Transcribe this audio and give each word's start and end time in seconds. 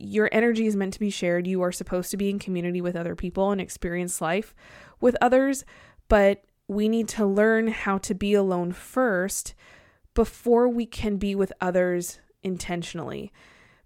your 0.00 0.28
energy 0.32 0.66
is 0.66 0.76
meant 0.76 0.92
to 0.94 1.00
be 1.00 1.10
shared. 1.10 1.46
You 1.46 1.62
are 1.62 1.72
supposed 1.72 2.10
to 2.10 2.16
be 2.16 2.30
in 2.30 2.38
community 2.38 2.80
with 2.80 2.96
other 2.96 3.14
people 3.14 3.50
and 3.50 3.60
experience 3.60 4.20
life 4.20 4.54
with 5.00 5.16
others, 5.20 5.64
but 6.08 6.44
we 6.68 6.88
need 6.88 7.08
to 7.08 7.24
learn 7.24 7.68
how 7.68 7.98
to 7.98 8.14
be 8.14 8.34
alone 8.34 8.72
first 8.72 9.54
before 10.14 10.68
we 10.68 10.86
can 10.86 11.16
be 11.16 11.34
with 11.34 11.52
others 11.60 12.20
intentionally. 12.42 13.32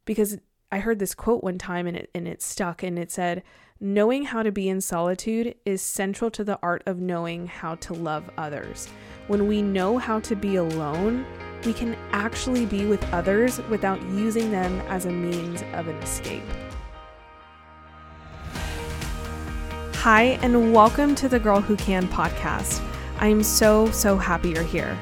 Because 0.04 0.38
I 0.72 0.78
heard 0.78 0.98
this 0.98 1.14
quote 1.14 1.42
one 1.42 1.58
time 1.58 1.86
and 1.86 1.96
it 1.96 2.10
and 2.14 2.28
it 2.28 2.42
stuck 2.42 2.82
and 2.82 2.98
it 2.98 3.10
said, 3.10 3.42
"Knowing 3.80 4.24
how 4.24 4.42
to 4.42 4.52
be 4.52 4.68
in 4.68 4.80
solitude 4.80 5.54
is 5.64 5.82
central 5.82 6.30
to 6.30 6.44
the 6.44 6.58
art 6.62 6.82
of 6.86 7.00
knowing 7.00 7.46
how 7.46 7.74
to 7.76 7.92
love 7.92 8.30
others." 8.38 8.88
When 9.26 9.48
we 9.48 9.62
know 9.62 9.98
how 9.98 10.20
to 10.20 10.36
be 10.36 10.56
alone, 10.56 11.26
we 11.64 11.72
can 11.74 11.96
actually 12.12 12.64
be 12.64 12.86
with 12.86 13.04
others 13.12 13.60
without 13.68 14.00
using 14.10 14.50
them 14.50 14.80
as 14.88 15.04
a 15.04 15.10
means 15.10 15.62
of 15.74 15.88
an 15.88 15.96
escape. 15.96 16.42
Hi, 19.94 20.38
and 20.42 20.72
welcome 20.72 21.14
to 21.16 21.28
the 21.28 21.38
Girl 21.38 21.60
Who 21.60 21.76
Can 21.76 22.08
podcast. 22.08 22.82
I 23.18 23.26
am 23.26 23.42
so, 23.42 23.90
so 23.90 24.16
happy 24.16 24.50
you're 24.50 24.62
here. 24.62 24.98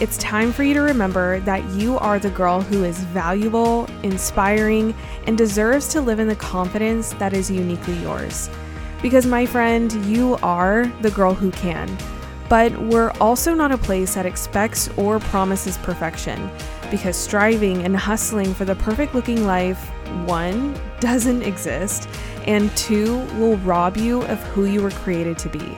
It's 0.00 0.16
time 0.16 0.52
for 0.52 0.62
you 0.62 0.72
to 0.74 0.80
remember 0.80 1.40
that 1.40 1.62
you 1.72 1.98
are 1.98 2.18
the 2.18 2.30
girl 2.30 2.62
who 2.62 2.84
is 2.84 3.04
valuable, 3.04 3.86
inspiring, 4.02 4.94
and 5.26 5.36
deserves 5.36 5.88
to 5.88 6.00
live 6.00 6.20
in 6.20 6.28
the 6.28 6.36
confidence 6.36 7.12
that 7.14 7.34
is 7.34 7.50
uniquely 7.50 7.98
yours. 7.98 8.48
Because, 9.02 9.26
my 9.26 9.44
friend, 9.44 9.92
you 10.06 10.38
are 10.42 10.86
the 11.02 11.10
girl 11.10 11.34
who 11.34 11.50
can. 11.50 11.88
But 12.48 12.76
we're 12.78 13.10
also 13.20 13.54
not 13.54 13.72
a 13.72 13.78
place 13.78 14.14
that 14.14 14.26
expects 14.26 14.88
or 14.96 15.20
promises 15.20 15.76
perfection 15.78 16.50
because 16.90 17.16
striving 17.16 17.84
and 17.84 17.96
hustling 17.96 18.54
for 18.54 18.64
the 18.64 18.74
perfect 18.76 19.14
looking 19.14 19.44
life, 19.44 19.90
one, 20.26 20.74
doesn't 21.00 21.42
exist, 21.42 22.08
and 22.46 22.74
two, 22.76 23.18
will 23.38 23.58
rob 23.58 23.96
you 23.96 24.22
of 24.22 24.42
who 24.48 24.64
you 24.64 24.82
were 24.82 24.90
created 24.90 25.38
to 25.38 25.50
be. 25.50 25.76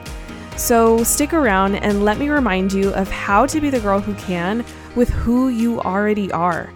So 0.55 1.03
stick 1.03 1.33
around 1.33 1.75
and 1.75 2.05
let 2.05 2.17
me 2.17 2.29
remind 2.29 2.71
you 2.71 2.93
of 2.93 3.09
how 3.09 3.45
to 3.47 3.59
be 3.59 3.69
the 3.69 3.79
girl 3.79 3.99
who 3.99 4.13
can 4.15 4.63
with 4.95 5.09
who 5.09 5.49
you 5.49 5.81
already 5.81 6.31
are. 6.31 6.71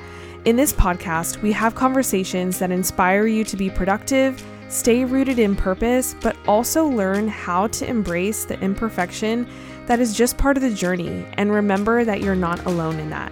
In 0.45 0.55
this 0.55 0.73
podcast, 0.73 1.41
we 1.41 1.51
have 1.53 1.75
conversations 1.75 2.59
that 2.59 2.71
inspire 2.71 3.27
you 3.27 3.43
to 3.45 3.57
be 3.57 3.69
productive, 3.69 4.43
stay 4.69 5.05
rooted 5.05 5.39
in 5.39 5.55
purpose, 5.55 6.15
but 6.21 6.35
also 6.47 6.85
learn 6.85 7.27
how 7.27 7.67
to 7.67 7.87
embrace 7.87 8.45
the 8.45 8.59
imperfection 8.59 9.47
that 9.87 9.99
is 9.99 10.15
just 10.15 10.37
part 10.37 10.57
of 10.57 10.63
the 10.63 10.73
journey 10.73 11.25
and 11.33 11.51
remember 11.51 12.03
that 12.03 12.21
you're 12.21 12.35
not 12.35 12.65
alone 12.65 12.99
in 12.99 13.09
that. 13.09 13.31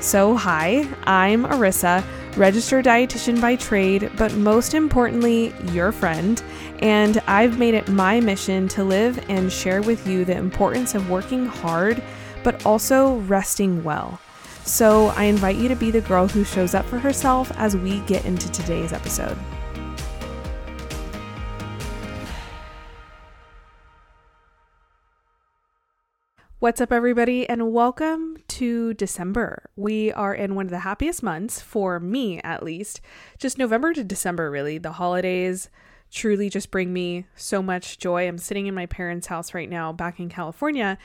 So, 0.00 0.34
hi, 0.34 0.88
I'm 1.04 1.44
Arissa, 1.44 2.04
registered 2.36 2.86
dietitian 2.86 3.40
by 3.40 3.54
trade, 3.54 4.10
but 4.16 4.34
most 4.34 4.74
importantly, 4.74 5.54
your 5.70 5.92
friend, 5.92 6.42
and 6.80 7.22
I've 7.28 7.58
made 7.58 7.74
it 7.74 7.88
my 7.88 8.18
mission 8.18 8.66
to 8.68 8.82
live 8.82 9.24
and 9.28 9.52
share 9.52 9.80
with 9.80 10.04
you 10.06 10.24
the 10.24 10.36
importance 10.36 10.96
of 10.96 11.08
working 11.08 11.46
hard, 11.46 12.02
but 12.42 12.66
also 12.66 13.18
resting 13.20 13.84
well. 13.84 14.18
So, 14.64 15.08
I 15.08 15.24
invite 15.24 15.56
you 15.56 15.68
to 15.68 15.76
be 15.76 15.92
the 15.92 16.00
girl 16.00 16.26
who 16.26 16.42
shows 16.42 16.74
up 16.74 16.84
for 16.86 16.98
herself 16.98 17.52
as 17.56 17.76
we 17.76 18.00
get 18.00 18.24
into 18.24 18.50
today's 18.50 18.92
episode. 18.92 19.38
What's 26.62 26.80
up, 26.80 26.92
everybody, 26.92 27.48
and 27.48 27.72
welcome 27.72 28.36
to 28.46 28.94
December. 28.94 29.68
We 29.74 30.12
are 30.12 30.32
in 30.32 30.54
one 30.54 30.66
of 30.66 30.70
the 30.70 30.78
happiest 30.78 31.20
months, 31.20 31.60
for 31.60 31.98
me 31.98 32.40
at 32.42 32.62
least. 32.62 33.00
Just 33.36 33.58
November 33.58 33.92
to 33.92 34.04
December, 34.04 34.48
really. 34.48 34.78
The 34.78 34.92
holidays 34.92 35.70
truly 36.12 36.48
just 36.48 36.70
bring 36.70 36.92
me 36.92 37.26
so 37.34 37.64
much 37.64 37.98
joy. 37.98 38.28
I'm 38.28 38.38
sitting 38.38 38.68
in 38.68 38.76
my 38.76 38.86
parents' 38.86 39.26
house 39.26 39.54
right 39.54 39.68
now, 39.68 39.92
back 39.92 40.20
in 40.20 40.28
California, 40.28 40.98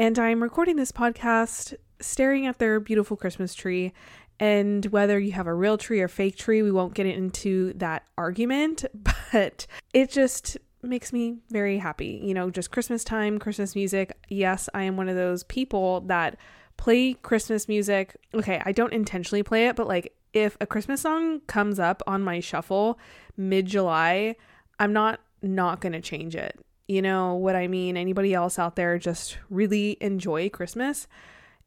and 0.00 0.18
I'm 0.18 0.42
recording 0.42 0.74
this 0.74 0.90
podcast 0.90 1.74
staring 2.00 2.48
at 2.48 2.58
their 2.58 2.80
beautiful 2.80 3.16
Christmas 3.16 3.54
tree. 3.54 3.92
And 4.40 4.84
whether 4.86 5.16
you 5.20 5.30
have 5.30 5.46
a 5.46 5.54
real 5.54 5.78
tree 5.78 6.00
or 6.00 6.08
fake 6.08 6.34
tree, 6.34 6.60
we 6.60 6.72
won't 6.72 6.94
get 6.94 7.06
into 7.06 7.72
that 7.74 8.02
argument, 8.18 8.84
but 9.32 9.68
it 9.92 10.10
just 10.10 10.58
makes 10.84 11.12
me 11.12 11.38
very 11.50 11.78
happy. 11.78 12.20
You 12.22 12.34
know, 12.34 12.50
just 12.50 12.70
Christmas 12.70 13.04
time, 13.04 13.38
Christmas 13.38 13.74
music. 13.74 14.16
Yes, 14.28 14.68
I 14.74 14.82
am 14.82 14.96
one 14.96 15.08
of 15.08 15.16
those 15.16 15.44
people 15.44 16.00
that 16.02 16.36
play 16.76 17.14
Christmas 17.14 17.68
music. 17.68 18.16
Okay, 18.34 18.60
I 18.64 18.72
don't 18.72 18.92
intentionally 18.92 19.42
play 19.42 19.68
it, 19.68 19.76
but 19.76 19.86
like 19.86 20.14
if 20.32 20.56
a 20.60 20.66
Christmas 20.66 21.02
song 21.02 21.40
comes 21.46 21.78
up 21.78 22.02
on 22.06 22.22
my 22.22 22.40
shuffle 22.40 22.98
mid 23.36 23.66
July, 23.66 24.36
I'm 24.78 24.92
not 24.92 25.20
not 25.42 25.80
going 25.80 25.92
to 25.92 26.00
change 26.00 26.34
it. 26.34 26.58
You 26.88 27.00
know 27.00 27.34
what 27.34 27.56
I 27.56 27.68
mean? 27.68 27.96
Anybody 27.96 28.34
else 28.34 28.58
out 28.58 28.76
there 28.76 28.98
just 28.98 29.38
really 29.48 29.96
enjoy 30.00 30.50
Christmas? 30.50 31.06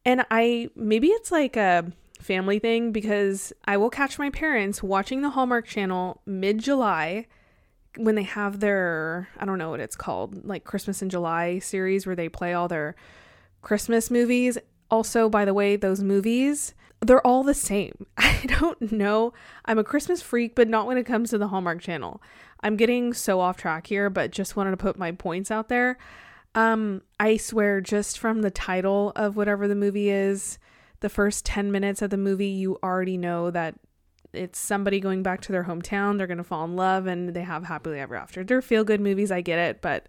And 0.05 0.25
I 0.29 0.69
maybe 0.75 1.07
it's 1.07 1.31
like 1.31 1.55
a 1.55 1.91
family 2.19 2.59
thing 2.59 2.91
because 2.91 3.53
I 3.65 3.77
will 3.77 3.89
catch 3.89 4.19
my 4.19 4.29
parents 4.29 4.83
watching 4.83 5.21
the 5.21 5.31
Hallmark 5.31 5.65
channel 5.65 6.21
mid 6.25 6.59
July 6.59 7.27
when 7.97 8.15
they 8.15 8.23
have 8.23 8.59
their 8.59 9.29
I 9.37 9.45
don't 9.45 9.57
know 9.57 9.71
what 9.71 9.79
it's 9.79 9.95
called, 9.95 10.45
like 10.45 10.63
Christmas 10.63 11.01
in 11.01 11.09
July 11.09 11.59
series 11.59 12.05
where 12.05 12.15
they 12.15 12.29
play 12.29 12.53
all 12.53 12.67
their 12.67 12.95
Christmas 13.61 14.09
movies. 14.09 14.57
Also, 14.89 15.29
by 15.29 15.43
the 15.43 15.53
way, 15.53 15.75
those 15.75 16.01
movies, 16.01 16.73
they're 17.01 17.25
all 17.25 17.43
the 17.43 17.53
same. 17.53 18.05
I 18.17 18.45
don't 18.47 18.91
know. 18.91 19.33
I'm 19.65 19.79
a 19.79 19.83
Christmas 19.83 20.21
freak, 20.21 20.55
but 20.55 20.69
not 20.69 20.87
when 20.87 20.97
it 20.97 21.05
comes 21.05 21.29
to 21.29 21.37
the 21.37 21.49
Hallmark 21.49 21.81
channel. 21.81 22.21
I'm 22.61 22.77
getting 22.77 23.13
so 23.13 23.39
off 23.39 23.57
track 23.57 23.87
here, 23.87 24.09
but 24.09 24.31
just 24.31 24.55
wanted 24.55 24.71
to 24.71 24.77
put 24.77 24.97
my 24.97 25.11
points 25.11 25.51
out 25.51 25.69
there. 25.69 25.97
Um, 26.55 27.03
I 27.19 27.37
swear, 27.37 27.81
just 27.81 28.17
from 28.17 28.41
the 28.41 28.49
title 28.49 29.11
of 29.15 29.35
whatever 29.35 29.67
the 29.67 29.75
movie 29.75 30.09
is, 30.09 30.57
the 31.01 31.09
first 31.09 31.45
10 31.45 31.71
minutes 31.71 32.01
of 32.01 32.09
the 32.09 32.17
movie, 32.17 32.47
you 32.47 32.79
already 32.81 33.17
know 33.17 33.51
that 33.51 33.75
it's 34.33 34.59
somebody 34.59 34.99
going 34.99 35.23
back 35.23 35.41
to 35.41 35.51
their 35.51 35.63
hometown. 35.63 36.17
They're 36.17 36.27
going 36.27 36.37
to 36.37 36.43
fall 36.43 36.65
in 36.65 36.75
love 36.75 37.07
and 37.07 37.33
they 37.33 37.41
have 37.41 37.65
happily 37.65 37.99
ever 37.99 38.15
after. 38.15 38.43
They're 38.43 38.61
feel 38.61 38.83
good 38.83 39.01
movies. 39.01 39.31
I 39.31 39.41
get 39.41 39.59
it. 39.59 39.81
But, 39.81 40.07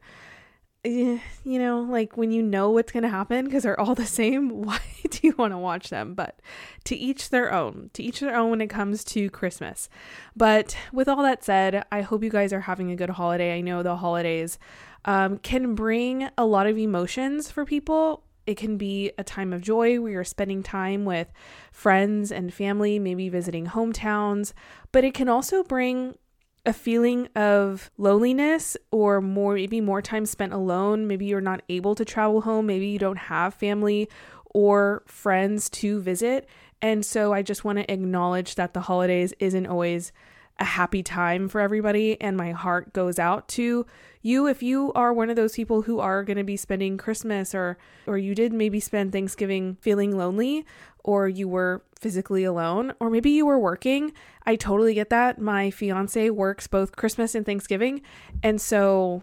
you 0.85 1.21
know, 1.45 1.81
like 1.81 2.17
when 2.17 2.31
you 2.31 2.43
know 2.43 2.71
what's 2.71 2.93
going 2.93 3.03
to 3.03 3.09
happen 3.09 3.45
because 3.45 3.63
they're 3.63 3.79
all 3.79 3.95
the 3.95 4.07
same, 4.07 4.49
why 4.63 4.81
do 5.11 5.19
you 5.23 5.35
want 5.39 5.53
to 5.53 5.59
watch 5.59 5.91
them? 5.91 6.15
But 6.15 6.41
to 6.85 6.97
each 6.97 7.31
their 7.31 7.53
own, 7.53 7.91
to 7.95 8.03
each 8.03 8.21
their 8.21 8.37
own 8.37 8.51
when 8.51 8.61
it 8.61 8.69
comes 8.69 9.05
to 9.05 9.31
Christmas. 9.31 9.89
But 10.37 10.77
with 10.93 11.09
all 11.09 11.23
that 11.23 11.45
said, 11.45 11.85
I 11.91 12.03
hope 12.03 12.23
you 12.23 12.31
guys 12.31 12.53
are 12.53 12.61
having 12.61 12.91
a 12.91 12.97
good 12.97 13.11
holiday. 13.11 13.57
I 13.57 13.61
know 13.61 13.83
the 13.83 13.97
holidays 13.97 14.59
um, 15.05 15.39
can 15.39 15.75
bring 15.75 16.29
a 16.37 16.45
lot 16.45 16.67
of 16.67 16.77
emotions 16.77 17.51
for 17.51 17.65
people 17.65 18.25
it 18.49 18.57
can 18.57 18.79
be 18.79 19.13
a 19.19 19.23
time 19.23 19.53
of 19.53 19.61
joy 19.61 20.01
where 20.01 20.11
you're 20.11 20.25
spending 20.25 20.63
time 20.63 21.05
with 21.05 21.31
friends 21.71 22.33
and 22.33 22.53
family, 22.53 22.99
maybe 22.99 23.29
visiting 23.29 23.67
hometowns, 23.67 24.55
but 24.91 25.05
it 25.05 25.13
can 25.13 25.29
also 25.29 25.63
bring 25.63 26.15
a 26.65 26.73
feeling 26.73 27.29
of 27.37 27.91
loneliness 27.99 28.75
or 28.91 29.21
more 29.21 29.53
maybe 29.53 29.83
more 29.83 30.01
time 30.01 30.25
spent 30.25 30.55
alone. 30.55 31.07
Maybe 31.07 31.27
you're 31.27 31.43
not 31.43 31.61
able 31.69 31.95
to 31.97 32.07
travel 32.07 32.41
home. 32.41 32.65
Maybe 32.65 32.87
you 32.87 32.99
don't 32.99 33.19
have 33.19 33.53
family 33.53 34.09
or 34.47 35.03
friends 35.05 35.69
to 35.69 36.01
visit. 36.01 36.49
And 36.81 37.05
so 37.05 37.35
i 37.35 37.43
just 37.43 37.65
want 37.65 37.79
to 37.79 37.93
acknowledge 37.93 38.55
that 38.55 38.73
the 38.73 38.81
holidays 38.81 39.35
isn't 39.41 39.67
always 39.67 40.11
a 40.59 40.65
happy 40.65 41.03
time 41.03 41.49
for 41.49 41.61
everybody 41.61 42.19
and 42.21 42.37
my 42.37 42.53
heart 42.53 42.93
goes 42.93 43.19
out 43.19 43.47
to 43.49 43.85
you 44.29 44.47
if 44.47 44.63
you 44.63 44.93
are 44.95 45.13
one 45.13 45.31
of 45.31 45.37
those 45.37 45.55
people 45.55 45.83
who 45.83 45.99
are 45.99 46.23
going 46.23 46.37
to 46.37 46.45
be 46.45 46.57
spending 46.57 46.99
Christmas 46.99 47.55
or 47.55 47.79
or 48.07 48.19
you 48.19 48.35
did 48.35 48.53
maybe 48.53 48.79
spend 48.79 49.13
Thanksgiving 49.13 49.77
feeling 49.81 50.17
lonely 50.17 50.67
or 51.03 51.29
you 51.29 51.49
were 51.49 51.83
physically 51.99 52.45
alone 52.45 52.93
or 53.01 53.11
maybe 53.11 53.31
you 53.31 53.47
were 53.47 53.59
working. 53.59 54.13
I 54.45 54.57
totally 54.57 54.95
get 54.95 55.11
that. 55.11 55.41
My 55.41 55.71
fiance 55.71 56.31
works 56.31 56.67
both 56.67 56.97
Christmas 56.97 57.35
and 57.35 57.47
Thanksgiving 57.47 58.03
and 58.43 58.61
so 58.61 59.23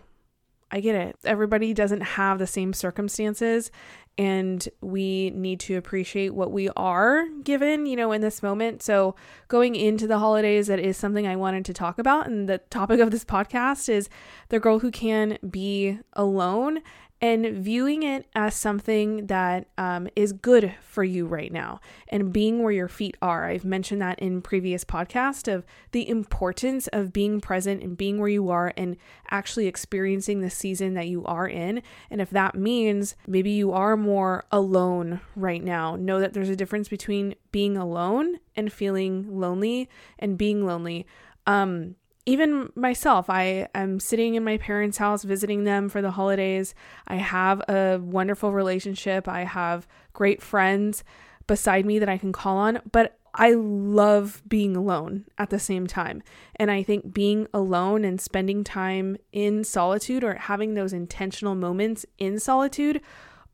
I 0.71 0.79
get 0.79 0.95
it. 0.95 1.17
Everybody 1.23 1.73
doesn't 1.73 2.01
have 2.01 2.39
the 2.39 2.47
same 2.47 2.73
circumstances 2.73 3.71
and 4.17 4.67
we 4.81 5.31
need 5.31 5.59
to 5.61 5.75
appreciate 5.75 6.33
what 6.33 6.51
we 6.51 6.69
are 6.69 7.27
given, 7.43 7.85
you 7.85 7.95
know, 7.95 8.11
in 8.11 8.21
this 8.21 8.41
moment. 8.41 8.81
So, 8.81 9.15
going 9.47 9.75
into 9.75 10.07
the 10.07 10.19
holidays, 10.19 10.67
that 10.67 10.79
is 10.79 10.95
something 10.95 11.27
I 11.27 11.35
wanted 11.35 11.65
to 11.65 11.73
talk 11.73 11.99
about. 11.99 12.27
And 12.27 12.47
the 12.47 12.59
topic 12.69 12.99
of 12.99 13.11
this 13.11 13.25
podcast 13.25 13.89
is 13.89 14.09
the 14.49 14.59
girl 14.59 14.79
who 14.79 14.91
can 14.91 15.37
be 15.49 15.99
alone 16.13 16.79
and 17.21 17.45
viewing 17.63 18.03
it 18.03 18.27
as 18.35 18.53
something 18.53 19.27
that 19.27 19.67
um, 19.77 20.07
is 20.15 20.33
good 20.33 20.75
for 20.81 21.03
you 21.03 21.25
right 21.25 21.51
now 21.51 21.79
and 22.09 22.33
being 22.33 22.61
where 22.61 22.73
your 22.73 22.89
feet 22.89 23.15
are. 23.21 23.45
I've 23.45 23.63
mentioned 23.63 24.01
that 24.01 24.19
in 24.19 24.41
previous 24.41 24.83
podcast 24.83 25.51
of 25.51 25.65
the 25.91 26.07
importance 26.07 26.87
of 26.87 27.13
being 27.13 27.39
present 27.39 27.81
and 27.81 27.97
being 27.97 28.19
where 28.19 28.29
you 28.29 28.49
are 28.49 28.73
and 28.75 28.97
actually 29.31 29.67
experiencing 29.67 30.41
the 30.41 30.49
season 30.49 30.93
that 30.95 31.07
you 31.07 31.23
are 31.25 31.47
in. 31.47 31.81
And 32.09 32.19
if 32.19 32.29
that 32.31 32.55
means 32.55 33.15
maybe 33.25 33.51
you 33.51 33.71
are 33.71 33.95
more 33.95 34.45
alone 34.51 35.21
right 35.35 35.63
now, 35.63 35.95
know 35.95 36.19
that 36.19 36.33
there's 36.33 36.49
a 36.49 36.55
difference 36.55 36.89
between 36.89 37.35
being 37.51 37.77
alone 37.77 38.39
and 38.57 38.71
feeling 38.71 39.39
lonely 39.39 39.89
and 40.19 40.37
being 40.37 40.65
lonely. 40.65 41.05
Um, 41.47 41.95
even 42.25 42.71
myself, 42.75 43.29
I 43.29 43.67
am 43.75 43.99
sitting 43.99 44.35
in 44.35 44.43
my 44.43 44.57
parents' 44.57 44.97
house 44.97 45.23
visiting 45.23 45.63
them 45.63 45.89
for 45.89 46.01
the 46.01 46.11
holidays. 46.11 46.73
I 47.07 47.15
have 47.17 47.61
a 47.69 47.99
wonderful 48.01 48.51
relationship. 48.51 49.27
I 49.27 49.43
have 49.43 49.87
great 50.13 50.41
friends 50.41 51.03
beside 51.47 51.85
me 51.85 51.99
that 51.99 52.09
I 52.09 52.17
can 52.17 52.31
call 52.31 52.57
on, 52.57 52.81
but 52.91 53.19
I 53.35 53.51
love 53.51 54.41
being 54.47 54.75
alone 54.75 55.25
at 55.37 55.49
the 55.49 55.59
same 55.59 55.87
time. 55.87 56.23
And 56.55 56.71
I 56.71 56.83
think 56.83 57.13
being 57.13 57.47
alone 57.53 58.05
and 58.05 58.19
spending 58.19 58.63
time 58.63 59.17
in 59.31 59.63
solitude 59.63 60.23
or 60.23 60.35
having 60.35 60.73
those 60.73 60.93
intentional 60.93 61.53
moments 61.53 62.05
in 62.17 62.39
solitude 62.39 63.01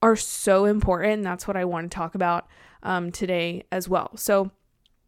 are 0.02 0.16
so 0.16 0.66
important. 0.66 1.24
That's 1.24 1.48
what 1.48 1.58
I 1.58 1.66
want 1.66 1.92
to 1.92 1.96
talk 1.96 2.16
about 2.16 2.48
um, 2.84 3.12
today 3.12 3.64
as 3.72 3.90
well. 3.90 4.12
So 4.16 4.52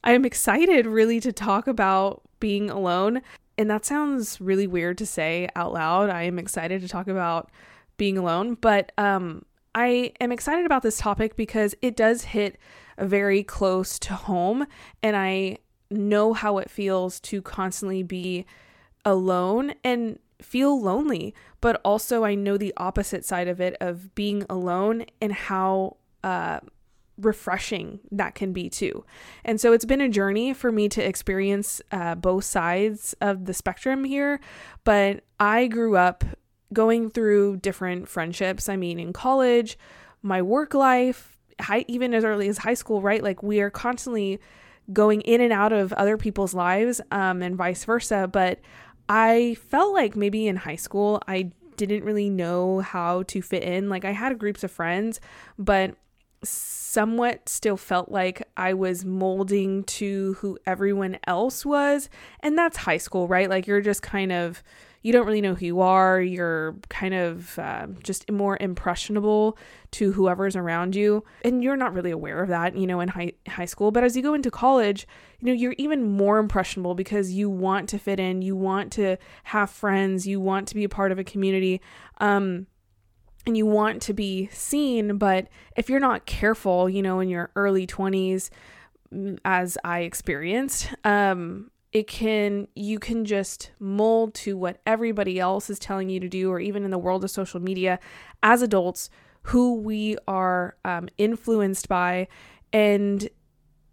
I 0.04 0.14
am 0.14 0.26
excited 0.26 0.86
really 0.86 1.20
to 1.22 1.32
talk 1.32 1.68
about 1.68 2.24
being 2.40 2.70
alone. 2.70 3.22
And 3.58 3.70
that 3.70 3.86
sounds 3.86 4.42
really 4.42 4.68
weird 4.68 4.98
to 4.98 5.06
say 5.06 5.48
out 5.56 5.74
loud. 5.74 6.10
I 6.10 6.24
am 6.24 6.40
excited 6.40 6.82
to 6.82 6.88
talk 6.88 7.08
about 7.08 7.52
being 7.98 8.18
alone, 8.18 8.56
but 8.56 8.92
um, 8.98 9.46
I 9.76 10.14
am 10.20 10.32
excited 10.32 10.66
about 10.66 10.82
this 10.84 10.98
topic 10.98 11.36
because 11.36 11.76
it 11.82 11.96
does 11.96 12.24
hit 12.24 12.58
very 12.98 13.44
close 13.44 13.98
to 14.00 14.14
home, 14.14 14.66
and 15.02 15.16
I 15.16 15.58
know 15.90 16.34
how 16.34 16.58
it 16.58 16.70
feels 16.70 17.20
to 17.22 17.42
constantly 17.42 18.04
be 18.04 18.46
alone 19.06 19.74
and 19.84 20.20
feel 20.42 20.80
lonely, 20.80 21.34
but 21.62 21.80
also 21.86 22.24
I 22.24 22.36
know 22.36 22.58
the 22.58 22.74
opposite 22.78 23.26
side 23.26 23.48
of 23.48 23.62
it 23.62 23.76
of 23.80 24.14
being 24.16 24.46
alone 24.50 25.06
and 25.22 25.34
how 25.34 25.98
uh, 26.24 26.60
refreshing 27.18 28.00
that 28.12 28.36
can 28.36 28.54
be 28.54 28.70
too. 28.70 29.06
And 29.46 29.60
so 29.62 29.72
it's 29.74 29.86
been 29.86 30.02
a 30.02 30.10
journey 30.10 30.54
for 30.54 30.72
me 30.72 30.90
to 30.90 31.08
experience 31.08 31.82
uh, 31.92 32.16
both 32.16 32.44
sides 32.44 33.14
of 33.22 33.46
the 33.46 33.54
spectrum 33.54 34.04
here. 34.04 34.40
But 34.84 35.24
I 35.40 35.68
grew 35.68 35.96
up 35.96 36.24
going 36.74 37.10
through 37.10 37.58
different 37.58 38.08
friendships. 38.08 38.68
I 38.68 38.76
mean, 38.76 39.00
in 39.00 39.14
college, 39.14 39.78
my 40.22 40.42
work 40.42 40.74
life, 40.74 41.38
high, 41.62 41.86
even 41.88 42.14
as 42.14 42.24
early 42.24 42.48
as 42.50 42.60
high 42.60 42.74
school, 42.74 43.02
right? 43.02 43.22
Like 43.22 43.44
we 43.44 43.62
are 43.62 43.70
constantly 43.70 44.40
going 44.92 45.22
in 45.22 45.40
and 45.40 45.54
out 45.54 45.72
of 45.72 45.94
other 45.94 46.18
people's 46.18 46.54
lives 46.54 47.00
um, 47.12 47.42
and 47.42 47.56
vice 47.56 47.86
versa. 47.86 48.28
But 48.32 48.60
I 49.08 49.56
felt 49.70 49.94
like 49.94 50.16
maybe 50.16 50.48
in 50.48 50.56
high 50.56 50.76
school, 50.76 51.22
I 51.28 51.52
didn't 51.78 52.04
really 52.04 52.30
know 52.30 52.80
how 52.80 53.24
to 53.24 53.42
fit 53.42 53.64
in. 53.64 53.90
Like 53.90 54.06
I 54.06 54.12
had 54.12 54.38
groups 54.40 54.64
of 54.64 54.72
friends, 54.72 55.20
but 55.58 55.96
somewhat 56.44 57.50
still 57.50 57.78
felt 57.78 58.10
like 58.10 58.48
I 58.56 58.74
was 58.74 59.04
molding 59.04 59.84
to 59.86 60.34
who 60.36 60.58
everyone 60.66 61.18
else 61.26 61.66
was. 61.66 62.10
And 62.42 62.58
that's 62.58 62.78
high 62.78 62.98
school, 62.98 63.28
right? 63.28 63.50
Like 63.50 63.66
you're 63.66 63.82
just 63.82 64.02
kind 64.02 64.32
of, 64.32 64.64
you 65.02 65.12
don't 65.12 65.26
really 65.26 65.42
know 65.42 65.54
who 65.54 65.66
you 65.66 65.82
are. 65.82 66.22
You're 66.22 66.76
kind 66.90 67.14
of 67.14 67.60
uh, 67.60 67.88
just 68.04 68.32
more 68.32 68.58
impressionable 68.62 69.58
to 69.92 70.14
whoever's 70.14 70.56
around 70.56 70.96
you. 70.96 71.24
And 71.44 71.64
you're 71.64 71.76
not 71.76 71.94
really 71.94 72.12
aware 72.12 72.42
of 72.42 72.50
that, 72.50 72.78
you 72.78 72.88
know, 72.88 73.00
in 73.00 73.10
high, 73.10 73.34
high 73.48 73.66
school. 73.66 73.92
But 73.92 74.04
as 74.04 74.16
you 74.16 74.24
go 74.24 74.34
into 74.34 74.50
college, 74.50 75.06
you 75.40 75.48
know, 75.48 75.54
you're 75.54 75.76
even 75.78 76.04
more 76.10 76.38
impressionable 76.38 76.96
because 76.96 77.32
you 77.32 77.50
want 77.50 77.90
to 77.90 78.00
fit 78.00 78.20
in, 78.20 78.42
you 78.42 78.56
want 78.56 78.94
to 78.94 79.18
have 79.46 79.70
friends, 79.70 80.26
you 80.26 80.40
want 80.40 80.68
to 80.70 80.76
be 80.76 80.86
a 80.86 80.90
part 80.90 81.12
of 81.12 81.20
a 81.20 81.24
community. 81.24 81.82
Um, 82.20 82.68
and 83.46 83.58
you 83.58 83.66
want 83.66 84.02
to 84.04 84.14
be 84.14 84.48
seen, 84.52 85.18
but 85.18 85.48
if 85.76 85.90
you're 85.90 86.00
not 86.00 86.26
careful, 86.26 86.90
you 86.90 87.02
know, 87.02 87.20
in 87.20 87.30
your 87.30 87.52
early 87.56 87.86
20s, 87.86 88.50
mm, 89.14 89.38
as 89.44 89.78
I 89.84 90.00
experienced, 90.00 90.94
um, 91.04 91.70
it 91.92 92.08
can 92.08 92.68
you 92.74 92.98
can 92.98 93.24
just 93.24 93.72
mold 93.80 94.34
to 94.34 94.58
what 94.58 94.82
everybody 94.86 95.40
else 95.40 95.70
is 95.70 95.78
telling 95.78 96.10
you 96.10 96.20
to 96.20 96.28
do, 96.28 96.52
or 96.52 96.60
even 96.60 96.84
in 96.84 96.92
the 96.92 96.98
world 96.98 97.24
of 97.24 97.30
social 97.30 97.60
media, 97.60 98.00
as 98.42 98.62
adults, 98.62 99.10
who 99.44 99.76
we 99.76 100.18
are 100.28 100.76
um, 100.86 101.08
influenced 101.18 101.88
by, 101.88 102.28
and 102.72 103.30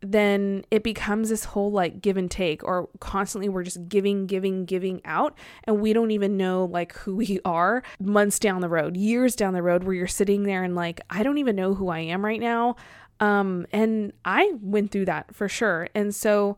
then 0.03 0.65
it 0.71 0.83
becomes 0.83 1.29
this 1.29 1.45
whole 1.45 1.71
like 1.71 2.01
give 2.01 2.17
and 2.17 2.31
take 2.31 2.65
or 2.65 2.89
constantly 3.01 3.49
we're 3.49 3.63
just 3.63 3.89
giving 3.89 4.27
giving 4.27 4.65
giving 4.65 5.01
out 5.05 5.37
and 5.65 5.81
we 5.81 5.93
don't 5.93 6.11
even 6.11 6.37
know 6.37 6.65
like 6.65 6.95
who 6.95 7.17
we 7.17 7.41
are. 7.45 7.83
Months 8.01 8.39
down 8.39 8.61
the 8.61 8.69
road 8.69 8.97
years 8.97 9.37
down 9.37 9.53
the 9.53 9.63
road 9.63 9.85
where 9.85 9.95
you're 9.95 10.07
sitting 10.07 10.45
there 10.45 10.63
and 10.63 10.75
like 10.75 11.01
I 11.11 11.23
don't 11.23 11.39
even 11.39 11.57
know 11.57 11.75
who 11.75 11.89
I 11.89 12.01
am 12.01 12.25
right 12.25 12.41
now. 12.41 12.77
Um 13.19 13.67
and 13.73 14.13
I 14.25 14.53
went 14.61 14.91
through 14.91 15.07
that 15.07 15.35
for 15.35 15.49
sure. 15.49 15.89
And 15.95 16.15
so 16.15 16.57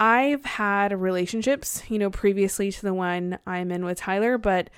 I've 0.00 0.44
had 0.44 0.98
relationships 0.98 1.82
you 1.88 1.98
know 1.98 2.10
previously 2.10 2.72
to 2.72 2.82
the 2.82 2.94
one 2.94 3.38
I'm 3.46 3.70
in 3.70 3.84
with 3.84 3.98
Tyler 3.98 4.38
but 4.38 4.70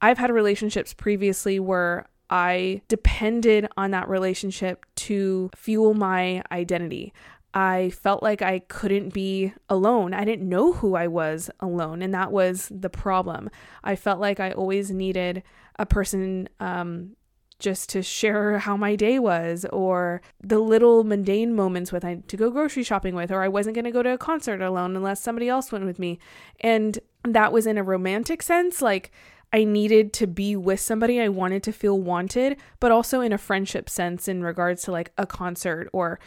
I've 0.00 0.18
had 0.18 0.30
relationships 0.30 0.94
previously 0.94 1.58
where 1.58 2.06
I 2.32 2.80
depended 2.88 3.68
on 3.76 3.90
that 3.90 4.08
relationship 4.08 4.86
to 4.96 5.50
fuel 5.54 5.92
my 5.92 6.42
identity. 6.50 7.12
I 7.52 7.90
felt 7.90 8.22
like 8.22 8.40
I 8.40 8.60
couldn't 8.60 9.12
be 9.12 9.52
alone. 9.68 10.14
I 10.14 10.24
didn't 10.24 10.48
know 10.48 10.72
who 10.72 10.94
I 10.94 11.08
was 11.08 11.50
alone, 11.60 12.00
and 12.00 12.14
that 12.14 12.32
was 12.32 12.72
the 12.74 12.88
problem. 12.88 13.50
I 13.84 13.96
felt 13.96 14.18
like 14.18 14.40
I 14.40 14.52
always 14.52 14.90
needed 14.90 15.42
a 15.78 15.84
person 15.84 16.48
um, 16.58 17.16
just 17.58 17.90
to 17.90 18.02
share 18.02 18.60
how 18.60 18.78
my 18.78 18.96
day 18.96 19.18
was, 19.18 19.66
or 19.70 20.22
the 20.40 20.58
little 20.58 21.04
mundane 21.04 21.54
moments 21.54 21.92
with 21.92 22.02
I 22.02 22.22
to 22.28 22.36
go 22.38 22.48
grocery 22.50 22.82
shopping 22.82 23.14
with, 23.14 23.30
or 23.30 23.42
I 23.42 23.48
wasn't 23.48 23.74
going 23.74 23.84
to 23.84 23.90
go 23.90 24.02
to 24.02 24.14
a 24.14 24.18
concert 24.18 24.62
alone 24.62 24.96
unless 24.96 25.20
somebody 25.20 25.50
else 25.50 25.70
went 25.70 25.84
with 25.84 25.98
me. 25.98 26.18
And 26.60 26.98
that 27.24 27.52
was 27.52 27.66
in 27.66 27.76
a 27.76 27.82
romantic 27.82 28.42
sense, 28.42 28.80
like 28.80 29.12
I 29.52 29.64
needed 29.64 30.12
to 30.14 30.26
be 30.26 30.56
with 30.56 30.80
somebody. 30.80 31.20
I 31.20 31.28
wanted 31.28 31.62
to 31.64 31.72
feel 31.72 32.00
wanted, 32.00 32.56
but 32.80 32.90
also 32.90 33.20
in 33.20 33.32
a 33.32 33.38
friendship 33.38 33.90
sense 33.90 34.26
in 34.26 34.42
regards 34.42 34.82
to 34.84 34.92
like 34.92 35.12
a 35.18 35.26
concert 35.26 35.90
or 35.92 36.18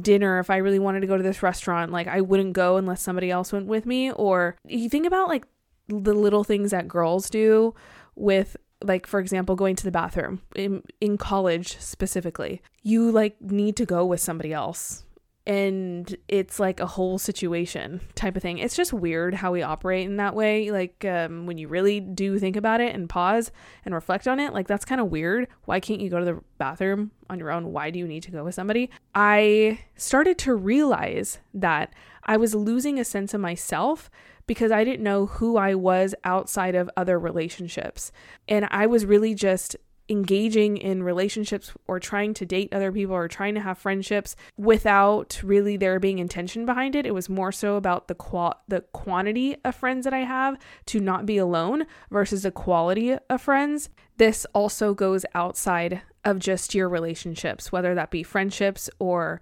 dinner 0.00 0.38
if 0.38 0.50
I 0.50 0.58
really 0.58 0.78
wanted 0.78 1.00
to 1.00 1.06
go 1.06 1.16
to 1.16 1.22
this 1.22 1.42
restaurant, 1.42 1.90
like 1.90 2.06
I 2.06 2.20
wouldn't 2.20 2.52
go 2.52 2.76
unless 2.76 3.02
somebody 3.02 3.30
else 3.30 3.52
went 3.52 3.66
with 3.66 3.86
me. 3.86 4.12
Or 4.12 4.56
you 4.66 4.88
think 4.88 5.06
about 5.06 5.28
like 5.28 5.46
the 5.88 6.14
little 6.14 6.44
things 6.44 6.70
that 6.70 6.86
girls 6.86 7.28
do 7.28 7.74
with 8.14 8.56
like 8.82 9.06
for 9.06 9.20
example 9.20 9.56
going 9.56 9.76
to 9.76 9.84
the 9.84 9.90
bathroom 9.90 10.40
in 10.54 10.82
in 11.00 11.18
college 11.18 11.78
specifically. 11.80 12.62
You 12.82 13.10
like 13.10 13.40
need 13.40 13.76
to 13.76 13.86
go 13.86 14.04
with 14.04 14.20
somebody 14.20 14.52
else 14.52 15.04
and 15.50 16.16
it's 16.28 16.60
like 16.60 16.78
a 16.78 16.86
whole 16.86 17.18
situation 17.18 18.00
type 18.14 18.36
of 18.36 18.42
thing. 18.42 18.58
It's 18.58 18.76
just 18.76 18.92
weird 18.92 19.34
how 19.34 19.50
we 19.50 19.62
operate 19.62 20.06
in 20.06 20.16
that 20.18 20.36
way. 20.36 20.70
Like 20.70 21.04
um, 21.04 21.44
when 21.44 21.58
you 21.58 21.66
really 21.66 21.98
do 21.98 22.38
think 22.38 22.54
about 22.54 22.80
it 22.80 22.94
and 22.94 23.08
pause 23.08 23.50
and 23.84 23.92
reflect 23.92 24.28
on 24.28 24.38
it, 24.38 24.54
like 24.54 24.68
that's 24.68 24.84
kind 24.84 25.00
of 25.00 25.08
weird. 25.08 25.48
Why 25.64 25.80
can't 25.80 26.00
you 26.00 26.08
go 26.08 26.20
to 26.20 26.24
the 26.24 26.40
bathroom 26.58 27.10
on 27.28 27.40
your 27.40 27.50
own? 27.50 27.72
Why 27.72 27.90
do 27.90 27.98
you 27.98 28.06
need 28.06 28.22
to 28.24 28.30
go 28.30 28.44
with 28.44 28.54
somebody? 28.54 28.90
I 29.12 29.80
started 29.96 30.38
to 30.38 30.54
realize 30.54 31.40
that 31.52 31.94
I 32.22 32.36
was 32.36 32.54
losing 32.54 33.00
a 33.00 33.04
sense 33.04 33.34
of 33.34 33.40
myself 33.40 34.08
because 34.46 34.70
I 34.70 34.84
didn't 34.84 35.02
know 35.02 35.26
who 35.26 35.56
I 35.56 35.74
was 35.74 36.14
outside 36.22 36.76
of 36.76 36.88
other 36.96 37.18
relationships. 37.18 38.12
And 38.46 38.68
I 38.70 38.86
was 38.86 39.04
really 39.04 39.34
just 39.34 39.76
engaging 40.10 40.76
in 40.76 41.02
relationships 41.02 41.72
or 41.86 42.00
trying 42.00 42.34
to 42.34 42.44
date 42.44 42.72
other 42.72 42.90
people 42.90 43.14
or 43.14 43.28
trying 43.28 43.54
to 43.54 43.60
have 43.60 43.78
friendships 43.78 44.34
without 44.56 45.40
really 45.42 45.76
there 45.76 46.00
being 46.00 46.18
intention 46.18 46.66
behind 46.66 46.96
it. 46.96 47.06
It 47.06 47.14
was 47.14 47.28
more 47.28 47.52
so 47.52 47.76
about 47.76 48.08
the 48.08 48.14
qual 48.14 48.60
the 48.68 48.80
quantity 48.92 49.56
of 49.64 49.74
friends 49.74 50.04
that 50.04 50.12
I 50.12 50.20
have 50.20 50.58
to 50.86 51.00
not 51.00 51.24
be 51.24 51.38
alone 51.38 51.86
versus 52.10 52.42
the 52.42 52.50
quality 52.50 53.16
of 53.28 53.40
friends. 53.40 53.88
This 54.16 54.44
also 54.52 54.92
goes 54.92 55.24
outside 55.34 56.02
of 56.24 56.38
just 56.38 56.74
your 56.74 56.88
relationships, 56.88 57.72
whether 57.72 57.94
that 57.94 58.10
be 58.10 58.22
friendships 58.22 58.90
or 58.98 59.40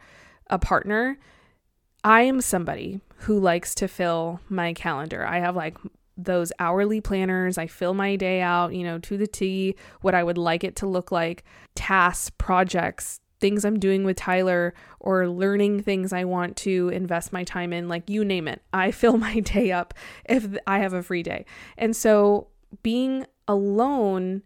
a 0.49 0.59
partner. 0.59 1.19
I 2.05 2.23
am 2.23 2.41
somebody 2.41 3.01
who 3.23 3.41
likes 3.41 3.75
to 3.77 3.89
fill 3.89 4.41
my 4.49 4.73
calendar. 4.73 5.27
I 5.27 5.41
have 5.41 5.57
like 5.57 5.77
those 6.19 6.53
hourly 6.59 7.01
planners. 7.01 7.57
I 7.57 7.69
fill 7.69 7.95
my 7.95 8.17
day 8.17 8.41
out, 8.43 8.75
you 8.75 8.83
know, 8.83 8.99
to 8.99 9.17
the 9.17 9.27
T, 9.27 9.77
what 10.03 10.15
I 10.15 10.23
would 10.23 10.37
like 10.37 10.65
it 10.65 10.77
to 10.77 10.87
look 10.87 11.13
like, 11.13 11.45
tasks, 11.75 12.31
projects, 12.37 13.21
things 13.41 13.65
I'm 13.65 13.79
doing 13.79 14.05
with 14.05 14.17
Tyler, 14.17 14.75
or 14.99 15.29
learning 15.29 15.83
things 15.83 16.13
I 16.13 16.25
want 16.25 16.57
to 16.59 16.89
invest 16.89 17.33
my 17.33 17.45
time 17.45 17.73
in, 17.73 17.89
like 17.89 18.11
you 18.11 18.25
name 18.25 18.49
it. 18.49 18.61
I 18.73 18.91
fill 18.93 19.17
my 19.17 19.41
day 19.41 19.71
up 19.71 19.95
if 20.25 20.47
I 20.67 20.81
have 20.81 20.93
a 20.93 21.03
free 21.03 21.23
day. 21.23 21.47
And 21.79 21.95
so 21.95 22.49
being 22.83 23.25
alone 23.47 24.43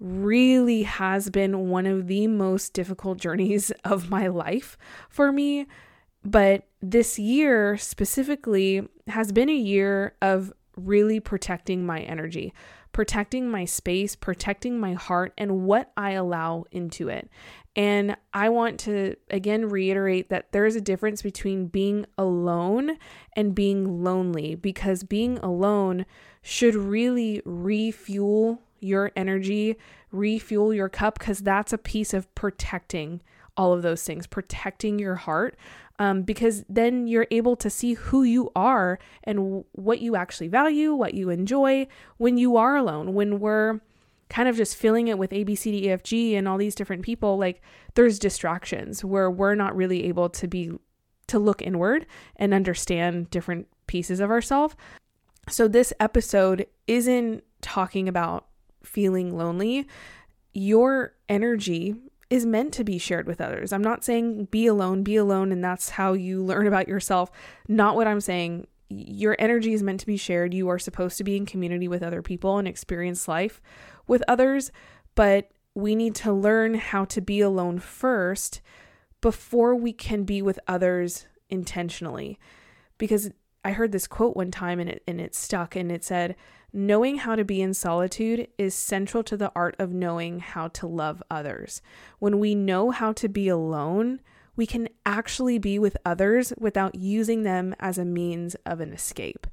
really 0.00 0.82
has 0.82 1.30
been 1.30 1.70
one 1.70 1.86
of 1.86 2.08
the 2.08 2.26
most 2.26 2.74
difficult 2.74 3.18
journeys 3.18 3.70
of 3.84 4.10
my 4.10 4.26
life 4.26 4.76
for 5.08 5.30
me. 5.30 5.66
But 6.24 6.66
this 6.80 7.18
year 7.18 7.76
specifically 7.76 8.86
has 9.08 9.32
been 9.32 9.48
a 9.48 9.54
year 9.54 10.14
of 10.20 10.52
really 10.76 11.20
protecting 11.20 11.84
my 11.84 12.00
energy, 12.00 12.52
protecting 12.92 13.50
my 13.50 13.64
space, 13.64 14.14
protecting 14.16 14.78
my 14.78 14.94
heart, 14.94 15.32
and 15.36 15.64
what 15.64 15.92
I 15.96 16.12
allow 16.12 16.64
into 16.70 17.08
it. 17.08 17.30
And 17.74 18.16
I 18.34 18.50
want 18.50 18.78
to 18.80 19.16
again 19.30 19.68
reiterate 19.68 20.28
that 20.28 20.52
there 20.52 20.66
is 20.66 20.76
a 20.76 20.80
difference 20.80 21.22
between 21.22 21.68
being 21.68 22.04
alone 22.18 22.98
and 23.34 23.54
being 23.54 24.04
lonely 24.04 24.54
because 24.54 25.04
being 25.04 25.38
alone 25.38 26.04
should 26.42 26.74
really 26.74 27.40
refuel 27.44 28.60
your 28.80 29.12
energy, 29.16 29.76
refuel 30.10 30.74
your 30.74 30.88
cup, 30.88 31.18
because 31.18 31.38
that's 31.38 31.72
a 31.72 31.78
piece 31.78 32.12
of 32.12 32.32
protecting 32.34 33.22
all 33.56 33.72
of 33.72 33.82
those 33.82 34.02
things, 34.02 34.26
protecting 34.26 34.98
your 34.98 35.14
heart, 35.14 35.56
um, 36.02 36.22
because 36.22 36.64
then 36.68 37.06
you're 37.06 37.28
able 37.30 37.54
to 37.54 37.70
see 37.70 37.94
who 37.94 38.24
you 38.24 38.50
are 38.56 38.98
and 39.22 39.38
w- 39.38 39.64
what 39.70 40.00
you 40.00 40.16
actually 40.16 40.48
value, 40.48 40.92
what 40.92 41.14
you 41.14 41.30
enjoy 41.30 41.86
when 42.16 42.36
you 42.36 42.56
are 42.56 42.74
alone, 42.74 43.14
when 43.14 43.38
we're 43.38 43.78
kind 44.28 44.48
of 44.48 44.56
just 44.56 44.74
filling 44.74 45.06
it 45.06 45.16
with 45.16 45.32
A, 45.32 45.44
B, 45.44 45.54
C, 45.54 45.70
D, 45.70 45.86
E, 45.86 45.90
F, 45.90 46.02
G 46.02 46.34
and 46.34 46.48
all 46.48 46.58
these 46.58 46.74
different 46.74 47.02
people, 47.02 47.38
like 47.38 47.62
there's 47.94 48.18
distractions 48.18 49.04
where 49.04 49.30
we're 49.30 49.54
not 49.54 49.76
really 49.76 50.02
able 50.06 50.28
to 50.30 50.48
be 50.48 50.72
to 51.28 51.38
look 51.38 51.62
inward 51.62 52.04
and 52.34 52.52
understand 52.52 53.30
different 53.30 53.68
pieces 53.86 54.18
of 54.18 54.28
ourselves. 54.28 54.74
So 55.48 55.68
this 55.68 55.92
episode 56.00 56.66
isn't 56.88 57.44
talking 57.60 58.08
about 58.08 58.48
feeling 58.82 59.36
lonely. 59.36 59.86
Your 60.52 61.14
energy 61.28 61.94
is 62.32 62.46
meant 62.46 62.72
to 62.72 62.82
be 62.82 62.96
shared 62.96 63.26
with 63.26 63.42
others. 63.42 63.74
I'm 63.74 63.82
not 63.82 64.04
saying 64.04 64.46
be 64.46 64.66
alone, 64.66 65.02
be 65.02 65.16
alone, 65.16 65.52
and 65.52 65.62
that's 65.62 65.90
how 65.90 66.14
you 66.14 66.42
learn 66.42 66.66
about 66.66 66.88
yourself. 66.88 67.30
Not 67.68 67.94
what 67.94 68.06
I'm 68.06 68.22
saying. 68.22 68.66
Your 68.88 69.36
energy 69.38 69.74
is 69.74 69.82
meant 69.82 70.00
to 70.00 70.06
be 70.06 70.16
shared. 70.16 70.54
You 70.54 70.70
are 70.70 70.78
supposed 70.78 71.18
to 71.18 71.24
be 71.24 71.36
in 71.36 71.44
community 71.44 71.88
with 71.88 72.02
other 72.02 72.22
people 72.22 72.56
and 72.56 72.66
experience 72.66 73.28
life 73.28 73.60
with 74.06 74.22
others, 74.26 74.72
but 75.14 75.50
we 75.74 75.94
need 75.94 76.14
to 76.16 76.32
learn 76.32 76.72
how 76.72 77.04
to 77.04 77.20
be 77.20 77.42
alone 77.42 77.78
first 77.78 78.62
before 79.20 79.74
we 79.74 79.92
can 79.92 80.24
be 80.24 80.40
with 80.40 80.58
others 80.66 81.26
intentionally. 81.50 82.38
Because 82.96 83.30
I 83.64 83.72
heard 83.72 83.92
this 83.92 84.06
quote 84.06 84.36
one 84.36 84.50
time 84.50 84.80
and 84.80 84.90
it 84.90 85.02
and 85.06 85.20
it 85.20 85.34
stuck 85.34 85.76
and 85.76 85.90
it 85.90 86.04
said, 86.04 86.36
Knowing 86.72 87.18
how 87.18 87.36
to 87.36 87.44
be 87.44 87.60
in 87.60 87.74
solitude 87.74 88.48
is 88.56 88.74
central 88.74 89.22
to 89.22 89.36
the 89.36 89.52
art 89.54 89.76
of 89.78 89.92
knowing 89.92 90.40
how 90.40 90.68
to 90.68 90.86
love 90.86 91.22
others. 91.30 91.82
When 92.18 92.38
we 92.38 92.54
know 92.54 92.90
how 92.90 93.12
to 93.12 93.28
be 93.28 93.48
alone, 93.48 94.20
we 94.56 94.66
can 94.66 94.88
actually 95.04 95.58
be 95.58 95.78
with 95.78 95.96
others 96.04 96.52
without 96.58 96.94
using 96.94 97.42
them 97.42 97.74
as 97.78 97.98
a 97.98 98.04
means 98.04 98.54
of 98.66 98.80
an 98.80 98.92
escape. 98.92 99.46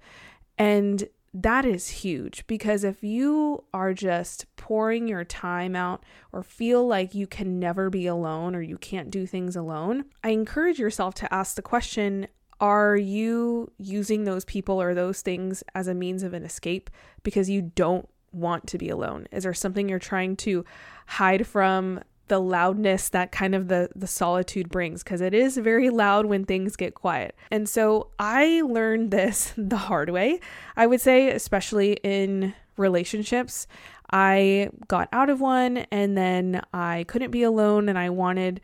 And 0.58 1.10
that 1.34 1.66
is 1.66 1.90
huge 1.90 2.46
because 2.48 2.84
if 2.84 3.04
you 3.04 3.64
are 3.74 3.94
just 3.94 4.46
pouring 4.56 5.08
your 5.08 5.24
time 5.24 5.76
out 5.76 6.04
or 6.32 6.42
feel 6.42 6.88
like 6.88 7.14
you 7.14 7.28
can 7.28 7.60
never 7.60 7.90
be 7.90 8.08
alone 8.08 8.56
or 8.56 8.62
you 8.62 8.78
can't 8.78 9.12
do 9.12 9.26
things 9.26 9.56
alone, 9.56 10.06
I 10.24 10.30
encourage 10.30 10.80
yourself 10.80 11.14
to 11.16 11.34
ask 11.34 11.56
the 11.56 11.62
question 11.62 12.28
are 12.60 12.96
you 12.96 13.72
using 13.78 14.24
those 14.24 14.46
people 14.46 14.82
or 14.82 14.94
those 14.94 15.22
things 15.22 15.64
as 15.76 15.88
a 15.88 15.94
means 15.94 16.24
of 16.24 16.34
an 16.34 16.44
escape 16.44 16.90
because 17.24 17.50
you 17.50 17.62
don't 17.62 18.08
want 18.32 18.68
to 18.68 18.78
be 18.78 18.90
alone? 18.90 19.28
Is 19.32 19.44
there 19.44 19.54
something 19.54 19.88
you're 19.88 20.00
trying 20.00 20.36
to 20.38 20.66
hide 21.08 21.48
from 21.48 22.02
the 22.30 22.40
loudness 22.40 23.10
that 23.10 23.32
kind 23.32 23.54
of 23.54 23.68
the 23.68 23.90
the 23.96 24.08
solitude 24.08 24.70
brings 24.70 25.04
because 25.04 25.20
it 25.20 25.34
is 25.34 25.58
very 25.58 25.90
loud 25.90 26.28
when 26.28 26.46
things 26.46 26.76
get 26.76 26.94
quiet. 26.94 27.36
And 27.52 27.68
so 27.68 28.12
I 28.18 28.62
learned 28.62 29.12
this 29.12 29.54
the 29.58 29.78
hard 29.78 30.12
way. 30.12 30.40
I 30.78 30.88
would 30.88 31.02
say 31.02 31.30
especially 31.32 31.94
in 32.04 32.54
relationships. 32.78 33.68
I 34.12 34.70
got 34.88 35.10
out 35.12 35.30
of 35.30 35.42
one 35.42 35.78
and 35.92 36.18
then 36.18 36.62
I 36.74 37.06
couldn't 37.08 37.32
be 37.32 37.44
alone 37.44 37.90
and 37.90 37.98
I 37.98 38.10
wanted 38.10 38.62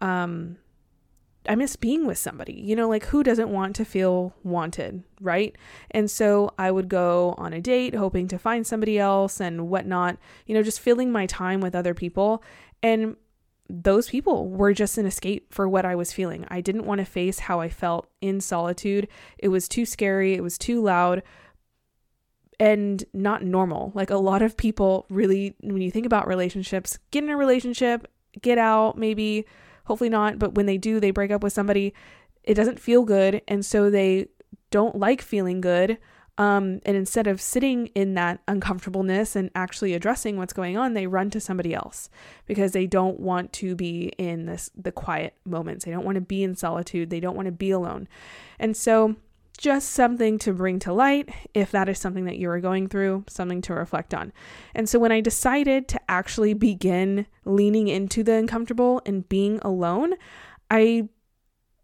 um 0.00 0.56
I 1.48 1.54
miss 1.54 1.76
being 1.76 2.06
with 2.06 2.18
somebody. 2.18 2.54
You 2.54 2.76
know, 2.76 2.88
like 2.88 3.06
who 3.06 3.22
doesn't 3.22 3.48
want 3.48 3.76
to 3.76 3.84
feel 3.84 4.34
wanted, 4.42 5.02
right? 5.20 5.56
And 5.90 6.10
so 6.10 6.52
I 6.58 6.70
would 6.70 6.88
go 6.88 7.34
on 7.38 7.52
a 7.52 7.60
date 7.60 7.94
hoping 7.94 8.28
to 8.28 8.38
find 8.38 8.66
somebody 8.66 8.98
else 8.98 9.40
and 9.40 9.68
whatnot, 9.68 10.18
you 10.46 10.54
know, 10.54 10.62
just 10.62 10.80
filling 10.80 11.10
my 11.10 11.26
time 11.26 11.60
with 11.60 11.74
other 11.74 11.94
people. 11.94 12.42
And 12.82 13.16
those 13.68 14.08
people 14.08 14.48
were 14.48 14.74
just 14.74 14.98
an 14.98 15.06
escape 15.06 15.52
for 15.52 15.68
what 15.68 15.84
I 15.84 15.94
was 15.94 16.12
feeling. 16.12 16.44
I 16.48 16.60
didn't 16.60 16.84
want 16.84 16.98
to 16.98 17.04
face 17.04 17.40
how 17.40 17.60
I 17.60 17.68
felt 17.68 18.08
in 18.20 18.40
solitude. 18.40 19.08
It 19.38 19.48
was 19.48 19.68
too 19.68 19.86
scary, 19.86 20.34
it 20.34 20.42
was 20.42 20.58
too 20.58 20.82
loud 20.82 21.22
and 22.60 23.02
not 23.12 23.42
normal. 23.42 23.90
Like 23.94 24.10
a 24.10 24.16
lot 24.16 24.42
of 24.42 24.56
people 24.56 25.06
really, 25.08 25.56
when 25.62 25.82
you 25.82 25.90
think 25.90 26.06
about 26.06 26.28
relationships, 26.28 26.98
get 27.10 27.24
in 27.24 27.30
a 27.30 27.36
relationship, 27.36 28.06
get 28.40 28.58
out, 28.58 28.96
maybe 28.96 29.46
hopefully 29.84 30.10
not, 30.10 30.38
but 30.38 30.54
when 30.54 30.66
they 30.66 30.78
do, 30.78 31.00
they 31.00 31.10
break 31.10 31.30
up 31.30 31.42
with 31.42 31.52
somebody, 31.52 31.94
it 32.42 32.54
doesn't 32.54 32.80
feel 32.80 33.04
good. 33.04 33.42
And 33.48 33.64
so 33.64 33.90
they 33.90 34.28
don't 34.70 34.96
like 34.96 35.22
feeling 35.22 35.60
good. 35.60 35.98
Um, 36.38 36.80
and 36.86 36.96
instead 36.96 37.26
of 37.26 37.40
sitting 37.40 37.88
in 37.88 38.14
that 38.14 38.40
uncomfortableness 38.48 39.36
and 39.36 39.50
actually 39.54 39.92
addressing 39.92 40.38
what's 40.38 40.54
going 40.54 40.78
on, 40.78 40.94
they 40.94 41.06
run 41.06 41.28
to 41.30 41.40
somebody 41.40 41.74
else 41.74 42.08
because 42.46 42.72
they 42.72 42.86
don't 42.86 43.20
want 43.20 43.52
to 43.54 43.76
be 43.76 44.12
in 44.16 44.46
this 44.46 44.70
the 44.74 44.92
quiet 44.92 45.34
moments. 45.44 45.84
They 45.84 45.90
don't 45.90 46.06
want 46.06 46.14
to 46.16 46.22
be 46.22 46.42
in 46.42 46.56
solitude. 46.56 47.10
They 47.10 47.20
don't 47.20 47.36
want 47.36 47.46
to 47.46 47.52
be 47.52 47.70
alone. 47.70 48.08
And 48.58 48.74
so 48.76 49.16
just 49.58 49.90
something 49.90 50.38
to 50.38 50.52
bring 50.52 50.78
to 50.80 50.92
light 50.92 51.28
if 51.54 51.70
that 51.70 51.88
is 51.88 51.98
something 51.98 52.24
that 52.24 52.38
you 52.38 52.50
are 52.50 52.60
going 52.60 52.88
through, 52.88 53.24
something 53.28 53.60
to 53.62 53.74
reflect 53.74 54.14
on. 54.14 54.32
And 54.74 54.88
so 54.88 54.98
when 54.98 55.12
I 55.12 55.20
decided 55.20 55.88
to 55.88 56.00
actually 56.08 56.54
begin 56.54 57.26
leaning 57.44 57.88
into 57.88 58.22
the 58.22 58.34
uncomfortable 58.34 59.02
and 59.06 59.28
being 59.28 59.58
alone, 59.62 60.14
I 60.70 61.08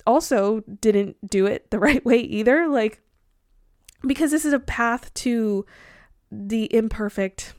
also 0.07 0.61
didn't 0.81 1.17
do 1.29 1.47
it 1.47 1.71
the 1.71 1.79
right 1.79 2.05
way 2.05 2.19
either. 2.19 2.69
Like, 2.69 3.01
because 4.07 4.31
this 4.31 4.45
is 4.45 4.53
a 4.53 4.61
path 4.61 5.13
to 5.15 5.67
the 6.31 6.75
imperfect 6.75 7.55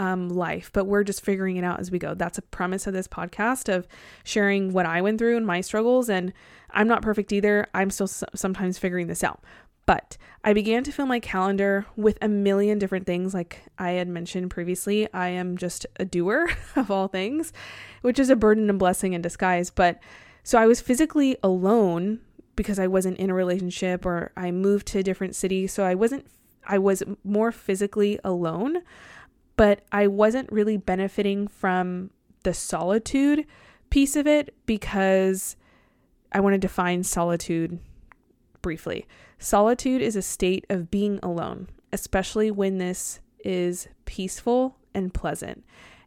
um, 0.00 0.30
life, 0.30 0.70
but 0.72 0.86
we're 0.86 1.04
just 1.04 1.20
figuring 1.20 1.58
it 1.58 1.64
out 1.64 1.78
as 1.78 1.90
we 1.90 1.98
go. 1.98 2.14
That's 2.14 2.38
a 2.38 2.42
premise 2.42 2.86
of 2.86 2.94
this 2.94 3.06
podcast 3.06 3.72
of 3.72 3.86
sharing 4.24 4.72
what 4.72 4.86
I 4.86 5.02
went 5.02 5.18
through 5.18 5.36
and 5.36 5.46
my 5.46 5.60
struggles. 5.60 6.08
And 6.08 6.32
I'm 6.70 6.88
not 6.88 7.02
perfect 7.02 7.34
either. 7.34 7.66
I'm 7.74 7.90
still 7.90 8.08
sometimes 8.08 8.78
figuring 8.78 9.08
this 9.08 9.22
out. 9.22 9.44
But 9.84 10.16
I 10.42 10.54
began 10.54 10.84
to 10.84 10.92
fill 10.92 11.04
my 11.04 11.20
calendar 11.20 11.84
with 11.96 12.16
a 12.22 12.28
million 12.28 12.78
different 12.78 13.06
things. 13.06 13.34
Like 13.34 13.60
I 13.78 13.90
had 13.92 14.08
mentioned 14.08 14.50
previously, 14.50 15.06
I 15.12 15.28
am 15.28 15.58
just 15.58 15.84
a 15.96 16.06
doer 16.06 16.48
of 16.76 16.90
all 16.90 17.08
things, 17.08 17.52
which 18.00 18.18
is 18.18 18.30
a 18.30 18.36
burden 18.36 18.70
and 18.70 18.78
blessing 18.78 19.12
in 19.12 19.20
disguise. 19.20 19.68
But 19.68 20.00
so 20.42 20.58
I 20.58 20.66
was 20.66 20.80
physically 20.80 21.36
alone 21.42 22.20
because 22.56 22.78
I 22.78 22.86
wasn't 22.86 23.18
in 23.18 23.28
a 23.28 23.34
relationship 23.34 24.06
or 24.06 24.32
I 24.34 24.50
moved 24.50 24.86
to 24.88 25.00
a 25.00 25.02
different 25.02 25.36
city. 25.36 25.66
So 25.66 25.84
I 25.84 25.94
wasn't, 25.94 26.26
I 26.66 26.78
was 26.78 27.02
more 27.22 27.52
physically 27.52 28.18
alone, 28.24 28.78
but 29.60 29.82
I 29.92 30.06
wasn't 30.06 30.50
really 30.50 30.78
benefiting 30.78 31.46
from 31.46 32.08
the 32.44 32.54
solitude 32.54 33.44
piece 33.90 34.16
of 34.16 34.26
it 34.26 34.54
because 34.64 35.54
I 36.32 36.40
want 36.40 36.54
to 36.54 36.58
define 36.58 37.04
solitude 37.04 37.78
briefly. 38.62 39.06
Solitude 39.38 40.00
is 40.00 40.16
a 40.16 40.22
state 40.22 40.64
of 40.70 40.90
being 40.90 41.20
alone, 41.22 41.68
especially 41.92 42.50
when 42.50 42.78
this 42.78 43.20
is 43.44 43.86
peaceful 44.06 44.78
and 44.94 45.12
pleasant. 45.12 45.62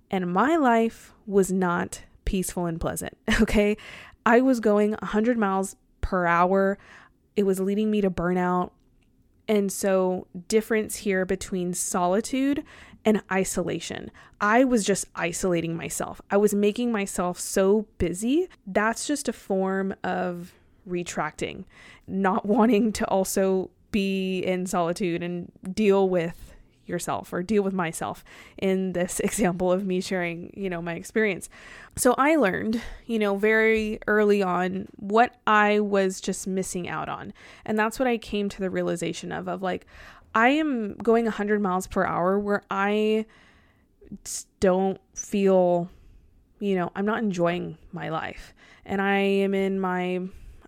And 0.09 0.33
my 0.33 0.55
life 0.55 1.13
was 1.27 1.51
not 1.51 2.01
peaceful 2.25 2.65
and 2.65 2.81
pleasant, 2.81 3.15
okay? 3.41 3.77
I 4.25 4.41
was 4.41 4.61
going 4.61 4.93
100 4.93 5.37
miles 5.37 5.75
per 6.01 6.25
hour. 6.25 6.79
It 7.35 7.43
was 7.43 7.59
leading 7.59 7.91
me 7.91 8.01
to 8.01 8.09
burnout. 8.09 8.71
And 9.47 9.71
so, 9.71 10.25
difference 10.47 10.95
here 10.95 11.23
between 11.23 11.75
solitude 11.75 12.63
and 13.05 13.21
isolation. 13.31 14.11
I 14.39 14.63
was 14.63 14.83
just 14.83 15.05
isolating 15.15 15.75
myself. 15.75 16.21
I 16.31 16.37
was 16.37 16.53
making 16.53 16.91
myself 16.91 17.39
so 17.39 17.85
busy. 17.97 18.47
That's 18.65 19.07
just 19.07 19.27
a 19.27 19.33
form 19.33 19.93
of 20.03 20.53
retracting, 20.85 21.65
not 22.07 22.45
wanting 22.45 22.91
to 22.93 23.05
also 23.05 23.69
be 23.91 24.39
in 24.39 24.65
solitude 24.65 25.21
and 25.21 25.51
deal 25.73 26.09
with 26.09 26.53
yourself 26.85 27.31
or 27.31 27.41
deal 27.41 27.63
with 27.63 27.73
myself 27.73 28.25
in 28.57 28.93
this 28.93 29.19
example 29.21 29.71
of 29.71 29.85
me 29.85 30.01
sharing, 30.01 30.51
you 30.55 30.69
know, 30.69 30.81
my 30.81 30.93
experience. 30.93 31.49
So 31.95 32.15
I 32.17 32.35
learned, 32.35 32.81
you 33.05 33.19
know, 33.19 33.37
very 33.37 33.99
early 34.07 34.41
on 34.43 34.87
what 34.97 35.35
I 35.47 35.79
was 35.79 36.19
just 36.19 36.47
missing 36.47 36.89
out 36.89 37.07
on. 37.07 37.33
And 37.65 37.77
that's 37.77 37.99
what 37.99 38.07
I 38.07 38.17
came 38.17 38.49
to 38.49 38.59
the 38.59 38.69
realization 38.69 39.31
of 39.31 39.47
of 39.47 39.61
like 39.61 39.85
I 40.35 40.49
am 40.49 40.95
going 40.95 41.25
100 41.25 41.61
miles 41.61 41.87
per 41.87 42.05
hour 42.05 42.39
where 42.39 42.63
I 42.69 43.25
don't 44.59 44.99
feel, 45.13 45.89
you 46.59 46.75
know, 46.75 46.91
I'm 46.95 47.05
not 47.05 47.19
enjoying 47.19 47.77
my 47.91 48.09
life. 48.09 48.53
And 48.85 49.01
I 49.01 49.17
am 49.17 49.53
in 49.53 49.79
my, 49.79 50.21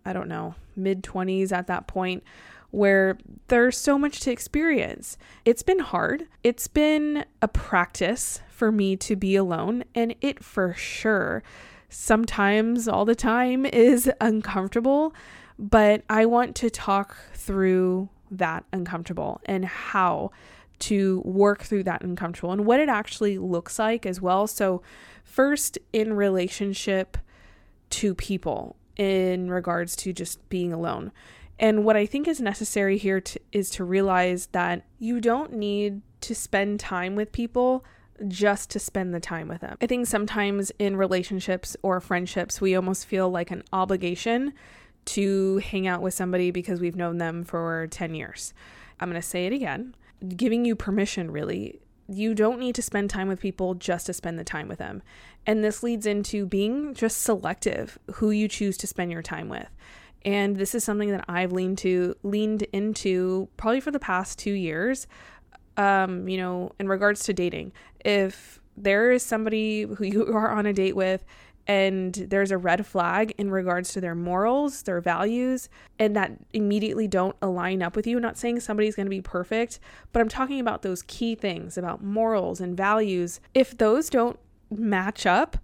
I 0.05 0.13
don't 0.13 0.27
know, 0.27 0.55
mid 0.75 1.03
20s 1.03 1.51
at 1.51 1.67
that 1.67 1.87
point 1.87 2.23
where 2.71 3.17
there's 3.47 3.77
so 3.77 3.97
much 3.97 4.19
to 4.21 4.31
experience. 4.31 5.17
It's 5.45 5.63
been 5.63 5.79
hard. 5.79 6.27
It's 6.43 6.67
been 6.67 7.25
a 7.41 7.47
practice 7.47 8.41
for 8.49 8.71
me 8.71 8.97
to 8.97 9.15
be 9.15 9.35
alone, 9.35 9.83
and 9.93 10.15
it 10.21 10.43
for 10.43 10.73
sure 10.73 11.41
sometimes 11.87 12.87
all 12.87 13.05
the 13.05 13.15
time 13.15 13.65
is 13.65 14.11
uncomfortable, 14.19 15.13
but 15.57 16.03
I 16.09 16.25
want 16.25 16.55
to 16.57 16.69
talk 16.69 17.15
through 17.33 18.09
that 18.31 18.65
uncomfortable 18.73 19.41
and 19.45 19.65
how 19.65 20.31
to 20.77 21.21
work 21.23 21.63
through 21.63 21.83
that 21.83 22.03
uncomfortable 22.03 22.51
and 22.51 22.65
what 22.65 22.79
it 22.79 22.89
actually 22.89 23.37
looks 23.37 23.79
like 23.79 24.05
as 24.05 24.19
well. 24.21 24.47
So, 24.47 24.81
first, 25.23 25.77
in 25.93 26.13
relationship 26.13 27.17
to 27.91 28.13
people, 28.13 28.75
in 28.97 29.49
regards 29.49 29.95
to 29.97 30.13
just 30.13 30.47
being 30.49 30.73
alone. 30.73 31.11
And 31.57 31.85
what 31.85 31.95
I 31.95 32.05
think 32.05 32.27
is 32.27 32.41
necessary 32.41 32.97
here 32.97 33.21
to, 33.21 33.39
is 33.51 33.69
to 33.71 33.83
realize 33.83 34.47
that 34.47 34.83
you 34.99 35.21
don't 35.21 35.53
need 35.53 36.01
to 36.21 36.35
spend 36.35 36.79
time 36.79 37.15
with 37.15 37.31
people 37.31 37.85
just 38.27 38.69
to 38.71 38.79
spend 38.79 39.13
the 39.13 39.19
time 39.19 39.47
with 39.47 39.61
them. 39.61 39.77
I 39.81 39.87
think 39.87 40.07
sometimes 40.07 40.71
in 40.79 40.95
relationships 40.95 41.75
or 41.81 41.99
friendships, 41.99 42.61
we 42.61 42.75
almost 42.75 43.05
feel 43.05 43.29
like 43.29 43.51
an 43.51 43.63
obligation 43.73 44.53
to 45.05 45.57
hang 45.57 45.87
out 45.87 46.01
with 46.01 46.13
somebody 46.13 46.51
because 46.51 46.79
we've 46.79 46.95
known 46.95 47.17
them 47.17 47.43
for 47.43 47.87
10 47.91 48.15
years. 48.15 48.53
I'm 48.99 49.09
going 49.09 49.21
to 49.21 49.27
say 49.27 49.45
it 49.45 49.53
again 49.53 49.95
giving 50.35 50.65
you 50.65 50.75
permission, 50.75 51.31
really. 51.31 51.79
You 52.07 52.33
don't 52.33 52.59
need 52.59 52.75
to 52.75 52.81
spend 52.81 53.09
time 53.09 53.27
with 53.27 53.39
people 53.39 53.73
just 53.73 54.05
to 54.07 54.13
spend 54.13 54.37
the 54.37 54.43
time 54.43 54.67
with 54.67 54.79
them. 54.79 55.01
And 55.45 55.63
this 55.63 55.83
leads 55.83 56.05
into 56.05 56.45
being 56.45 56.93
just 56.93 57.21
selective 57.21 57.97
who 58.15 58.31
you 58.31 58.47
choose 58.47 58.77
to 58.77 58.87
spend 58.87 59.11
your 59.11 59.21
time 59.21 59.49
with. 59.49 59.69
And 60.23 60.57
this 60.57 60.73
is 60.73 60.83
something 60.83 61.11
that 61.11 61.25
I've 61.27 61.51
leaned 61.51 61.77
to 61.79 62.15
leaned 62.23 62.63
into 62.73 63.47
probably 63.57 63.79
for 63.79 63.91
the 63.91 63.99
past 63.99 64.39
2 64.39 64.51
years. 64.51 65.07
Um, 65.77 66.29
you 66.29 66.37
know, 66.37 66.71
in 66.79 66.87
regards 66.87 67.25
to 67.25 67.33
dating. 67.33 67.73
If 68.05 68.61
there 68.77 69.11
is 69.11 69.23
somebody 69.23 69.81
who 69.81 70.05
you 70.05 70.25
are 70.33 70.51
on 70.51 70.65
a 70.65 70.73
date 70.73 70.95
with 70.95 71.25
and 71.67 72.13
there's 72.13 72.51
a 72.51 72.57
red 72.57 72.85
flag 72.85 73.33
in 73.37 73.49
regards 73.49 73.91
to 73.93 74.01
their 74.01 74.15
morals, 74.15 74.83
their 74.83 75.01
values, 75.01 75.67
and 75.97 76.15
that 76.15 76.31
immediately 76.53 77.07
don't 77.07 77.35
align 77.41 77.81
up 77.81 77.95
with 77.95 78.05
you. 78.05 78.17
I'm 78.17 78.21
not 78.21 78.37
saying 78.37 78.59
somebody's 78.59 78.95
going 78.95 79.07
to 79.07 79.11
be 79.11 79.21
perfect, 79.21 79.79
but 80.11 80.19
I'm 80.19 80.29
talking 80.29 80.59
about 80.59 80.83
those 80.83 81.01
key 81.03 81.33
things 81.33 81.77
about 81.77 82.03
morals 82.03 82.61
and 82.61 82.77
values. 82.77 83.39
If 83.53 83.77
those 83.77 84.09
don't 84.09 84.39
match 84.69 85.25
up, 85.25 85.57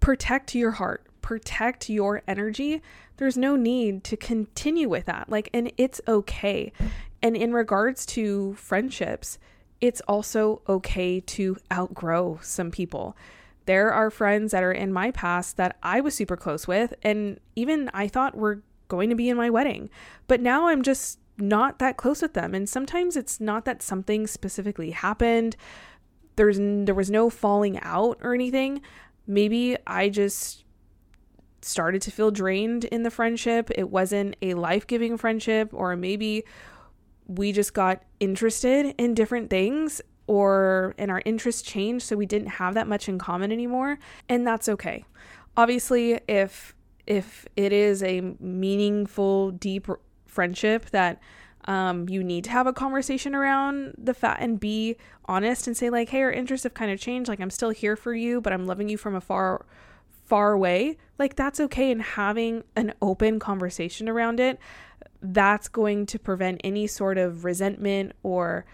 protect 0.00 0.54
your 0.54 0.72
heart, 0.72 1.06
protect 1.20 1.90
your 1.90 2.22
energy. 2.26 2.80
There's 3.18 3.36
no 3.36 3.56
need 3.56 4.04
to 4.04 4.16
continue 4.16 4.88
with 4.88 5.04
that. 5.06 5.28
Like, 5.28 5.50
and 5.52 5.70
it's 5.76 6.00
okay. 6.08 6.72
And 7.22 7.36
in 7.36 7.52
regards 7.52 8.06
to 8.06 8.54
friendships, 8.54 9.38
it's 9.80 10.00
also 10.02 10.62
okay 10.68 11.20
to 11.20 11.56
outgrow 11.70 12.38
some 12.42 12.70
people 12.70 13.16
there 13.66 13.92
are 13.92 14.10
friends 14.10 14.52
that 14.52 14.62
are 14.62 14.72
in 14.72 14.92
my 14.92 15.10
past 15.10 15.56
that 15.56 15.76
I 15.82 16.00
was 16.00 16.14
super 16.14 16.36
close 16.36 16.66
with, 16.66 16.94
and 17.02 17.38
even 17.54 17.90
I 17.92 18.08
thought 18.08 18.36
were 18.36 18.62
going 18.88 19.10
to 19.10 19.16
be 19.16 19.28
in 19.28 19.36
my 19.36 19.50
wedding. 19.50 19.90
But 20.26 20.40
now 20.40 20.68
I'm 20.68 20.82
just 20.82 21.18
not 21.38 21.78
that 21.78 21.96
close 21.96 22.22
with 22.22 22.34
them. 22.34 22.54
And 22.54 22.68
sometimes 22.68 23.16
it's 23.16 23.40
not 23.40 23.64
that 23.64 23.82
something 23.82 24.26
specifically 24.26 24.90
happened. 24.90 25.56
There's 26.36 26.58
there 26.58 26.94
was 26.94 27.10
no 27.10 27.30
falling 27.30 27.78
out 27.80 28.18
or 28.22 28.34
anything. 28.34 28.80
Maybe 29.26 29.76
I 29.86 30.08
just 30.08 30.64
started 31.62 32.00
to 32.02 32.10
feel 32.10 32.30
drained 32.30 32.84
in 32.84 33.02
the 33.02 33.10
friendship. 33.10 33.70
It 33.74 33.90
wasn't 33.90 34.36
a 34.40 34.54
life-giving 34.54 35.16
friendship 35.16 35.70
or 35.72 35.96
maybe 35.96 36.44
we 37.26 37.50
just 37.52 37.74
got 37.74 38.04
interested 38.20 38.94
in 38.98 39.14
different 39.14 39.50
things 39.50 40.00
or 40.26 40.94
and 40.98 41.10
our 41.10 41.22
interests 41.24 41.62
changed 41.62 42.04
so 42.04 42.16
we 42.16 42.26
didn't 42.26 42.48
have 42.48 42.74
that 42.74 42.88
much 42.88 43.08
in 43.08 43.18
common 43.18 43.52
anymore 43.52 43.98
and 44.28 44.46
that's 44.46 44.68
okay. 44.68 45.04
Obviously 45.56 46.20
if 46.28 46.74
if 47.06 47.46
it 47.56 47.72
is 47.72 48.02
a 48.02 48.20
meaningful 48.40 49.52
deep 49.52 49.86
friendship 50.26 50.90
that 50.90 51.20
um, 51.66 52.08
you 52.08 52.22
need 52.22 52.44
to 52.44 52.50
have 52.50 52.66
a 52.66 52.72
conversation 52.72 53.34
around 53.34 53.94
the 53.98 54.14
fact 54.14 54.40
and 54.40 54.60
be 54.60 54.96
honest 55.26 55.66
and 55.66 55.76
say 55.76 55.90
like 55.90 56.08
hey 56.10 56.22
our 56.22 56.30
interests 56.30 56.64
have 56.64 56.74
kind 56.74 56.90
of 56.90 57.00
changed 57.00 57.28
like 57.28 57.40
i'm 57.40 57.50
still 57.50 57.70
here 57.70 57.96
for 57.96 58.14
you 58.14 58.40
but 58.40 58.52
i'm 58.52 58.66
loving 58.66 58.88
you 58.88 58.96
from 58.96 59.14
a 59.14 59.20
far 59.20 59.66
far 60.24 60.52
away 60.52 60.96
like 61.18 61.34
that's 61.36 61.58
okay 61.58 61.90
and 61.90 62.02
having 62.02 62.62
an 62.76 62.92
open 63.02 63.38
conversation 63.38 64.08
around 64.08 64.38
it 64.38 64.58
that's 65.22 65.68
going 65.68 66.06
to 66.06 66.18
prevent 66.18 66.60
any 66.62 66.86
sort 66.86 67.18
of 67.18 67.44
resentment 67.44 68.12
or 68.22 68.64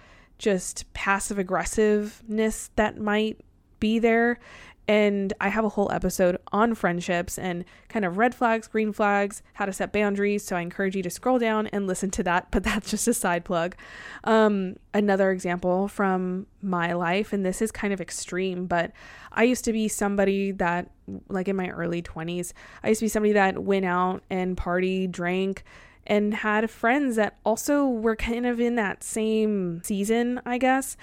just 0.42 0.92
passive 0.92 1.38
aggressiveness 1.38 2.70
that 2.74 2.98
might 2.98 3.40
be 3.78 4.00
there. 4.00 4.40
And 4.88 5.32
I 5.40 5.48
have 5.48 5.64
a 5.64 5.68
whole 5.68 5.90
episode 5.92 6.36
on 6.50 6.74
friendships 6.74 7.38
and 7.38 7.64
kind 7.88 8.04
of 8.04 8.18
red 8.18 8.34
flags, 8.34 8.66
green 8.66 8.92
flags, 8.92 9.40
how 9.52 9.66
to 9.66 9.72
set 9.72 9.92
boundaries. 9.92 10.44
So 10.44 10.56
I 10.56 10.60
encourage 10.60 10.96
you 10.96 11.02
to 11.04 11.10
scroll 11.10 11.38
down 11.38 11.68
and 11.68 11.86
listen 11.86 12.10
to 12.10 12.22
that. 12.24 12.48
But 12.50 12.64
that's 12.64 12.90
just 12.90 13.06
a 13.06 13.14
side 13.14 13.44
plug. 13.44 13.76
Um, 14.24 14.76
another 14.92 15.30
example 15.30 15.86
from 15.86 16.48
my 16.60 16.92
life, 16.92 17.32
and 17.32 17.46
this 17.46 17.62
is 17.62 17.70
kind 17.70 17.92
of 17.92 18.00
extreme, 18.00 18.66
but 18.66 18.90
I 19.30 19.44
used 19.44 19.64
to 19.66 19.72
be 19.72 19.86
somebody 19.86 20.50
that, 20.52 20.90
like 21.28 21.46
in 21.46 21.54
my 21.54 21.68
early 21.68 22.02
20s, 22.02 22.52
I 22.82 22.88
used 22.88 22.98
to 22.98 23.04
be 23.04 23.08
somebody 23.08 23.32
that 23.34 23.62
went 23.62 23.84
out 23.84 24.24
and 24.28 24.56
party, 24.56 25.06
drank, 25.06 25.62
and 26.06 26.34
had 26.34 26.68
friends 26.70 27.16
that 27.16 27.38
also 27.44 27.86
were 27.86 28.16
kind 28.16 28.46
of 28.46 28.60
in 28.60 28.74
that 28.76 29.04
same 29.04 29.82
season, 29.84 30.40
I 30.44 30.58
guess. 30.58 30.96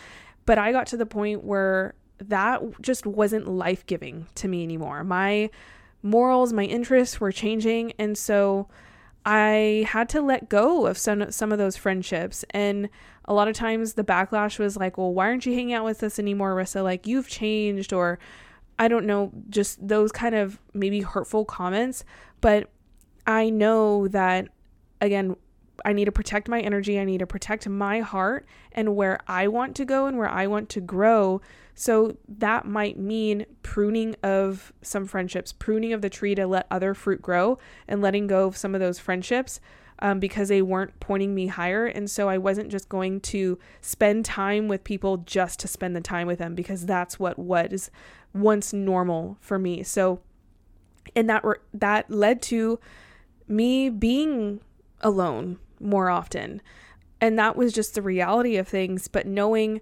But 0.46 0.58
I 0.58 0.72
got 0.72 0.88
to 0.88 0.98
the 0.98 1.06
point 1.06 1.44
where 1.44 1.94
that 2.20 2.82
just 2.82 3.06
wasn't 3.06 3.48
life 3.48 3.86
giving 3.86 4.28
to 4.36 4.48
me 4.48 4.64
anymore. 4.64 5.04
My 5.04 5.50
morals, 6.02 6.54
my 6.54 6.64
interests 6.64 7.20
were 7.20 7.32
changing. 7.32 7.94
And 7.98 8.18
so 8.18 8.68
I 9.26 9.86
had 9.88 10.10
to 10.10 10.22
let 10.22 10.50
go 10.50 10.86
of 10.86 10.98
some, 10.98 11.32
some 11.32 11.52
of 11.52 11.58
those 11.58 11.78
friendships. 11.78 12.44
And 12.52 12.90
a 13.26 13.34
lot 13.34 13.48
of 13.48 13.56
times 13.56 13.94
the 13.94 14.04
backlash 14.04 14.60
was 14.60 14.76
like, 14.76 14.98
well, 14.98 15.14
why 15.14 15.28
aren't 15.28 15.46
you 15.46 15.54
hanging 15.54 15.74
out 15.74 15.86
with 15.86 16.04
us 16.04 16.20
anymore, 16.20 16.56
Rissa? 16.56 16.84
Like, 16.84 17.06
you've 17.06 17.28
changed, 17.28 17.94
or 17.94 18.20
I 18.78 18.88
don't 18.88 19.06
know, 19.06 19.32
just 19.50 19.86
those 19.86 20.12
kind 20.12 20.36
of 20.36 20.60
maybe 20.74 21.02
hurtful 21.02 21.46
comments. 21.46 22.04
But 22.42 22.70
I 23.28 23.50
know 23.50 24.08
that 24.08 24.50
again, 25.02 25.36
I 25.86 25.94
need 25.94 26.06
to 26.06 26.12
protect 26.12 26.50
my 26.50 26.60
energy. 26.60 27.00
I 27.00 27.06
need 27.06 27.20
to 27.20 27.28
protect 27.28 27.68
my 27.68 28.00
heart 28.02 28.46
and 28.72 28.96
where 28.96 29.20
I 29.28 29.48
want 29.48 29.76
to 29.78 29.86
go 29.86 30.08
and 30.08 30.18
where 30.18 30.30
I 30.30 30.48
want 30.48 30.70
to 30.70 30.82
grow. 30.82 31.42
So 31.76 32.18
that 32.28 32.66
might 32.66 33.00
mean 33.00 33.46
pruning 33.64 34.16
of 34.22 34.74
some 34.82 35.06
friendships, 35.06 35.54
pruning 35.54 35.94
of 35.94 36.02
the 36.02 36.10
tree 36.10 36.36
to 36.36 36.46
let 36.46 36.68
other 36.70 36.94
fruit 36.94 37.22
grow 37.22 37.58
and 37.88 38.02
letting 38.02 38.28
go 38.28 38.48
of 38.48 38.58
some 38.58 38.76
of 38.76 38.82
those 38.82 39.00
friendships 39.00 39.62
um, 40.00 40.20
because 40.20 40.50
they 40.50 40.62
weren't 40.62 41.00
pointing 41.00 41.34
me 41.34 41.48
higher. 41.48 41.86
And 41.86 42.10
so 42.10 42.30
I 42.30 42.38
wasn't 42.38 42.70
just 42.70 42.90
going 42.90 43.22
to 43.22 43.58
spend 43.82 44.26
time 44.26 44.68
with 44.68 44.84
people 44.84 45.18
just 45.18 45.60
to 45.60 45.68
spend 45.68 45.96
the 45.96 46.02
time 46.02 46.28
with 46.28 46.40
them 46.40 46.56
because 46.56 46.86
that's 46.86 47.20
what 47.20 47.38
was 47.38 47.92
once 48.34 48.74
normal 48.74 49.38
for 49.40 49.60
me. 49.60 49.84
So, 49.84 50.22
and 51.16 51.30
that, 51.30 51.44
re- 51.44 51.56
that 51.74 52.10
led 52.10 52.42
to 52.44 52.80
me 53.48 53.90
being 53.90 54.62
alone 55.02 55.60
more 55.80 56.10
often. 56.10 56.62
And 57.22 57.38
that 57.38 57.56
was 57.56 57.74
just 57.74 57.96
the 57.96 58.02
reality 58.02 58.58
of 58.58 58.68
things. 58.68 59.08
But 59.08 59.26
knowing 59.28 59.82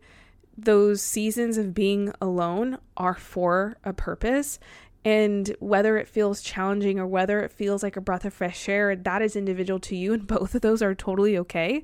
those 0.57 1.01
seasons 1.01 1.57
of 1.57 1.73
being 1.73 2.11
alone 2.19 2.79
are 2.95 3.13
for 3.13 3.77
a 3.83 3.93
purpose. 3.93 4.59
And 5.05 5.55
whether 5.59 5.97
it 5.97 6.07
feels 6.07 6.41
challenging 6.41 6.99
or 6.99 7.05
whether 7.05 7.39
it 7.41 7.51
feels 7.51 7.83
like 7.83 7.95
a 7.95 8.01
breath 8.01 8.25
of 8.25 8.33
fresh 8.33 8.67
air, 8.67 8.95
that 8.95 9.21
is 9.21 9.35
individual 9.35 9.79
to 9.81 9.95
you. 9.95 10.13
And 10.13 10.27
both 10.27 10.55
of 10.55 10.61
those 10.61 10.81
are 10.81 10.95
totally 10.95 11.37
okay. 11.37 11.83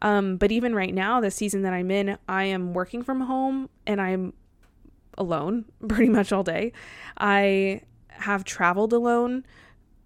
Um, 0.00 0.36
but 0.36 0.52
even 0.52 0.74
right 0.74 0.94
now, 0.94 1.20
the 1.20 1.30
season 1.30 1.62
that 1.62 1.72
I'm 1.72 1.90
in, 1.90 2.16
I 2.28 2.44
am 2.44 2.72
working 2.72 3.02
from 3.02 3.22
home 3.22 3.68
and 3.86 4.00
I'm 4.00 4.32
alone 5.18 5.64
pretty 5.88 6.08
much 6.08 6.32
all 6.32 6.44
day. 6.44 6.72
I 7.18 7.82
have 8.08 8.44
traveled 8.44 8.92
alone 8.92 9.44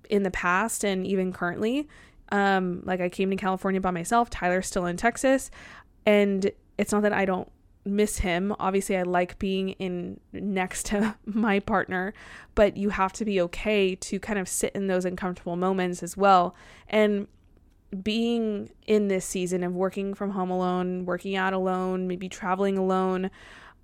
in 0.08 0.22
the 0.22 0.30
past 0.30 0.84
and 0.84 1.06
even 1.06 1.32
currently. 1.32 1.88
Um, 2.30 2.82
like 2.84 3.00
I 3.00 3.08
came 3.08 3.30
to 3.30 3.36
California 3.36 3.80
by 3.80 3.90
myself. 3.90 4.30
Tyler's 4.30 4.66
still 4.66 4.86
in 4.86 4.96
Texas, 4.96 5.50
and 6.04 6.50
it's 6.78 6.92
not 6.92 7.02
that 7.02 7.12
I 7.12 7.24
don't 7.24 7.50
miss 7.86 8.18
him. 8.18 8.54
Obviously, 8.58 8.96
I 8.96 9.02
like 9.02 9.38
being 9.38 9.70
in 9.70 10.20
next 10.32 10.86
to 10.86 11.16
my 11.24 11.60
partner, 11.60 12.12
but 12.54 12.76
you 12.76 12.90
have 12.90 13.12
to 13.14 13.24
be 13.24 13.40
okay 13.42 13.94
to 13.94 14.18
kind 14.18 14.38
of 14.38 14.48
sit 14.48 14.72
in 14.74 14.88
those 14.88 15.04
uncomfortable 15.04 15.56
moments 15.56 16.02
as 16.02 16.16
well. 16.16 16.54
And 16.88 17.28
being 18.02 18.70
in 18.86 19.08
this 19.08 19.24
season 19.24 19.62
of 19.62 19.72
working 19.72 20.12
from 20.14 20.30
home 20.30 20.50
alone, 20.50 21.06
working 21.06 21.36
out 21.36 21.52
alone, 21.52 22.08
maybe 22.08 22.28
traveling 22.28 22.76
alone, 22.76 23.30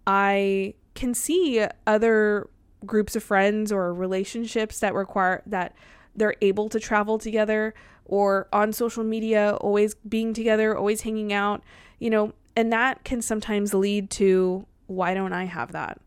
I 0.06 0.74
can 0.94 1.14
see 1.14 1.64
other 1.86 2.48
groups 2.84 3.14
of 3.14 3.22
friends 3.22 3.70
or 3.70 3.94
relationships 3.94 4.80
that 4.80 4.94
require 4.94 5.42
that 5.46 5.74
they're 6.14 6.34
able 6.42 6.68
to 6.68 6.80
travel 6.80 7.16
together 7.18 7.74
or 8.12 8.46
on 8.52 8.74
social 8.74 9.02
media, 9.02 9.56
always 9.62 9.94
being 10.06 10.34
together, 10.34 10.76
always 10.76 11.00
hanging 11.00 11.32
out, 11.32 11.62
you 11.98 12.10
know, 12.10 12.34
and 12.54 12.70
that 12.70 13.02
can 13.04 13.22
sometimes 13.22 13.72
lead 13.72 14.10
to 14.10 14.66
why 14.86 15.14
don't 15.14 15.32
I 15.32 15.44
have 15.44 15.72
that? 15.72 15.98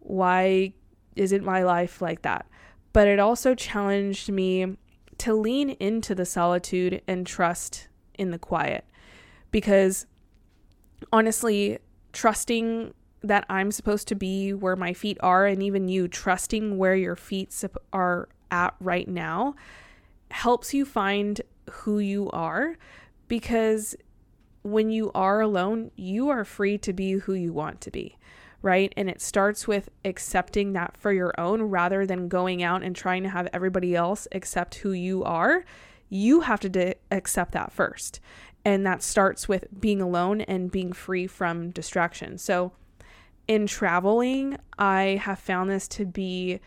Why 0.00 0.74
isn't 1.14 1.42
my 1.42 1.62
life 1.62 2.02
like 2.02 2.20
that? 2.22 2.44
But 2.92 3.08
it 3.08 3.18
also 3.18 3.54
challenged 3.54 4.30
me 4.30 4.76
to 5.16 5.32
lean 5.32 5.70
into 5.70 6.14
the 6.14 6.26
solitude 6.26 7.00
and 7.08 7.26
trust 7.26 7.88
in 8.18 8.32
the 8.32 8.38
quiet 8.38 8.84
because 9.50 10.04
honestly, 11.10 11.78
trusting 12.12 12.92
that 13.22 13.46
I'm 13.48 13.72
supposed 13.72 14.08
to 14.08 14.14
be 14.14 14.52
where 14.52 14.76
my 14.76 14.92
feet 14.92 15.16
are, 15.20 15.46
and 15.46 15.62
even 15.62 15.88
you 15.88 16.06
trusting 16.06 16.76
where 16.76 16.94
your 16.94 17.16
feet 17.16 17.64
are 17.94 18.28
at 18.50 18.74
right 18.78 19.08
now, 19.08 19.54
helps 20.30 20.74
you 20.74 20.84
find 20.84 21.40
who 21.70 21.98
you 21.98 22.30
are 22.30 22.76
because 23.28 23.96
when 24.62 24.90
you 24.90 25.10
are 25.14 25.40
alone, 25.40 25.90
you 25.96 26.28
are 26.28 26.44
free 26.44 26.76
to 26.78 26.92
be 26.92 27.12
who 27.12 27.34
you 27.34 27.52
want 27.52 27.80
to 27.80 27.90
be, 27.90 28.16
right? 28.62 28.92
And 28.96 29.08
it 29.08 29.20
starts 29.20 29.68
with 29.68 29.88
accepting 30.04 30.72
that 30.72 30.96
for 30.96 31.12
your 31.12 31.32
own 31.38 31.62
rather 31.62 32.04
than 32.04 32.28
going 32.28 32.62
out 32.62 32.82
and 32.82 32.94
trying 32.94 33.22
to 33.22 33.28
have 33.28 33.48
everybody 33.52 33.94
else 33.94 34.26
accept 34.32 34.76
who 34.76 34.90
you 34.92 35.22
are. 35.22 35.64
You 36.08 36.40
have 36.40 36.60
to 36.60 36.68
de- 36.68 36.94
accept 37.10 37.52
that 37.52 37.72
first. 37.72 38.20
And 38.64 38.84
that 38.84 39.02
starts 39.04 39.48
with 39.48 39.66
being 39.80 40.02
alone 40.02 40.40
and 40.40 40.72
being 40.72 40.92
free 40.92 41.28
from 41.28 41.70
distraction. 41.70 42.36
So, 42.36 42.72
in 43.46 43.68
traveling, 43.68 44.58
I 44.76 45.20
have 45.22 45.38
found 45.38 45.70
this 45.70 45.86
to 45.88 46.04
be 46.04 46.58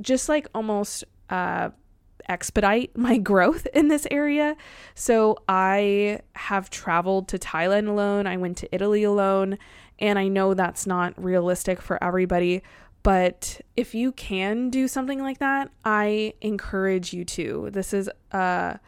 just 0.00 0.30
like 0.30 0.46
almost 0.54 1.04
uh, 1.28 1.70
expedite 2.28 2.96
my 2.96 3.18
growth 3.30 3.66
in 3.74 3.88
this 3.88 4.06
area. 4.10 4.56
So 4.94 5.38
I 5.48 6.20
have 6.34 6.70
traveled 6.70 7.28
to 7.28 7.38
Thailand 7.38 7.88
alone, 7.88 8.26
I 8.26 8.36
went 8.36 8.56
to 8.58 8.74
Italy 8.74 9.02
alone, 9.02 9.58
and 9.98 10.18
I 10.18 10.28
know 10.28 10.54
that's 10.54 10.86
not 10.86 11.22
realistic 11.22 11.80
for 11.80 12.02
everybody. 12.02 12.62
But 13.02 13.60
if 13.76 13.94
you 13.94 14.10
can 14.10 14.68
do 14.68 14.88
something 14.88 15.20
like 15.20 15.38
that, 15.38 15.70
I 15.84 16.34
encourage 16.40 17.12
you 17.12 17.24
to. 17.24 17.70
This 17.70 17.92
is 17.92 18.10
a 18.32 18.80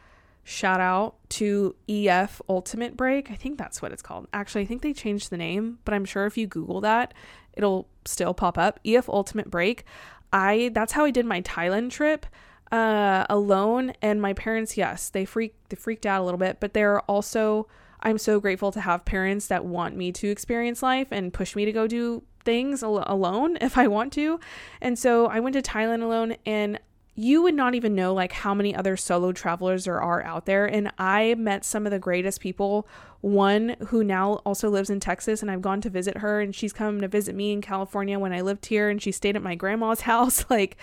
shout 0.42 0.80
out 0.80 1.14
to 1.28 1.76
EF 1.88 2.42
Ultimate 2.48 2.96
Break. 2.96 3.30
I 3.30 3.34
think 3.34 3.58
that's 3.58 3.80
what 3.80 3.92
it's 3.92 4.02
called. 4.02 4.26
Actually, 4.32 4.62
I 4.62 4.64
think 4.64 4.82
they 4.82 4.92
changed 4.92 5.30
the 5.30 5.36
name, 5.36 5.78
but 5.84 5.94
I'm 5.94 6.04
sure 6.04 6.26
if 6.26 6.36
you 6.36 6.48
Google 6.48 6.80
that, 6.80 7.14
it'll 7.52 7.86
still 8.04 8.34
pop 8.34 8.58
up. 8.58 8.80
EF 8.84 9.08
Ultimate 9.08 9.50
Break. 9.50 9.84
I 10.32 10.70
that's 10.74 10.92
how 10.92 11.04
I 11.04 11.10
did 11.10 11.24
my 11.24 11.40
Thailand 11.42 11.90
trip 11.90 12.26
uh, 12.70 13.26
alone, 13.30 13.92
and 14.02 14.20
my 14.20 14.32
parents, 14.32 14.76
yes, 14.76 15.08
they 15.10 15.24
freaked 15.24 15.70
they 15.70 15.76
freaked 15.76 16.06
out 16.06 16.20
a 16.20 16.24
little 16.24 16.38
bit, 16.38 16.58
but 16.60 16.74
they're 16.74 17.00
also 17.02 17.66
I'm 18.00 18.18
so 18.18 18.40
grateful 18.40 18.70
to 18.72 18.80
have 18.80 19.04
parents 19.04 19.48
that 19.48 19.64
want 19.64 19.96
me 19.96 20.12
to 20.12 20.28
experience 20.28 20.82
life 20.82 21.08
and 21.10 21.32
push 21.32 21.56
me 21.56 21.64
to 21.64 21.72
go 21.72 21.86
do 21.86 22.22
things 22.44 22.82
al- 22.82 23.04
alone 23.06 23.58
if 23.60 23.76
I 23.76 23.88
want 23.88 24.12
to. 24.14 24.40
And 24.80 24.98
so 24.98 25.26
I 25.26 25.40
went 25.40 25.54
to 25.54 25.62
Thailand 25.62 26.02
alone 26.02 26.36
and 26.46 26.78
you 27.14 27.42
would 27.42 27.54
not 27.54 27.74
even 27.74 27.96
know 27.96 28.14
like 28.14 28.30
how 28.30 28.54
many 28.54 28.72
other 28.72 28.96
solo 28.96 29.32
travelers 29.32 29.86
there 29.86 30.00
are 30.00 30.22
out 30.22 30.46
there 30.46 30.66
and 30.66 30.92
I 30.98 31.34
met 31.36 31.64
some 31.64 31.84
of 31.84 31.90
the 31.90 31.98
greatest 31.98 32.40
people 32.40 32.86
one 33.22 33.74
who 33.88 34.04
now 34.04 34.34
also 34.46 34.70
lives 34.70 34.88
in 34.88 35.00
Texas 35.00 35.42
and 35.42 35.50
I've 35.50 35.60
gone 35.60 35.80
to 35.80 35.90
visit 35.90 36.18
her 36.18 36.40
and 36.40 36.54
she's 36.54 36.72
come 36.72 37.00
to 37.00 37.08
visit 37.08 37.34
me 37.34 37.50
in 37.52 37.60
California 37.60 38.20
when 38.20 38.32
I 38.32 38.42
lived 38.42 38.66
here 38.66 38.88
and 38.88 39.02
she 39.02 39.10
stayed 39.10 39.34
at 39.34 39.42
my 39.42 39.56
grandma's 39.56 40.00
house 40.02 40.44
like 40.48 40.76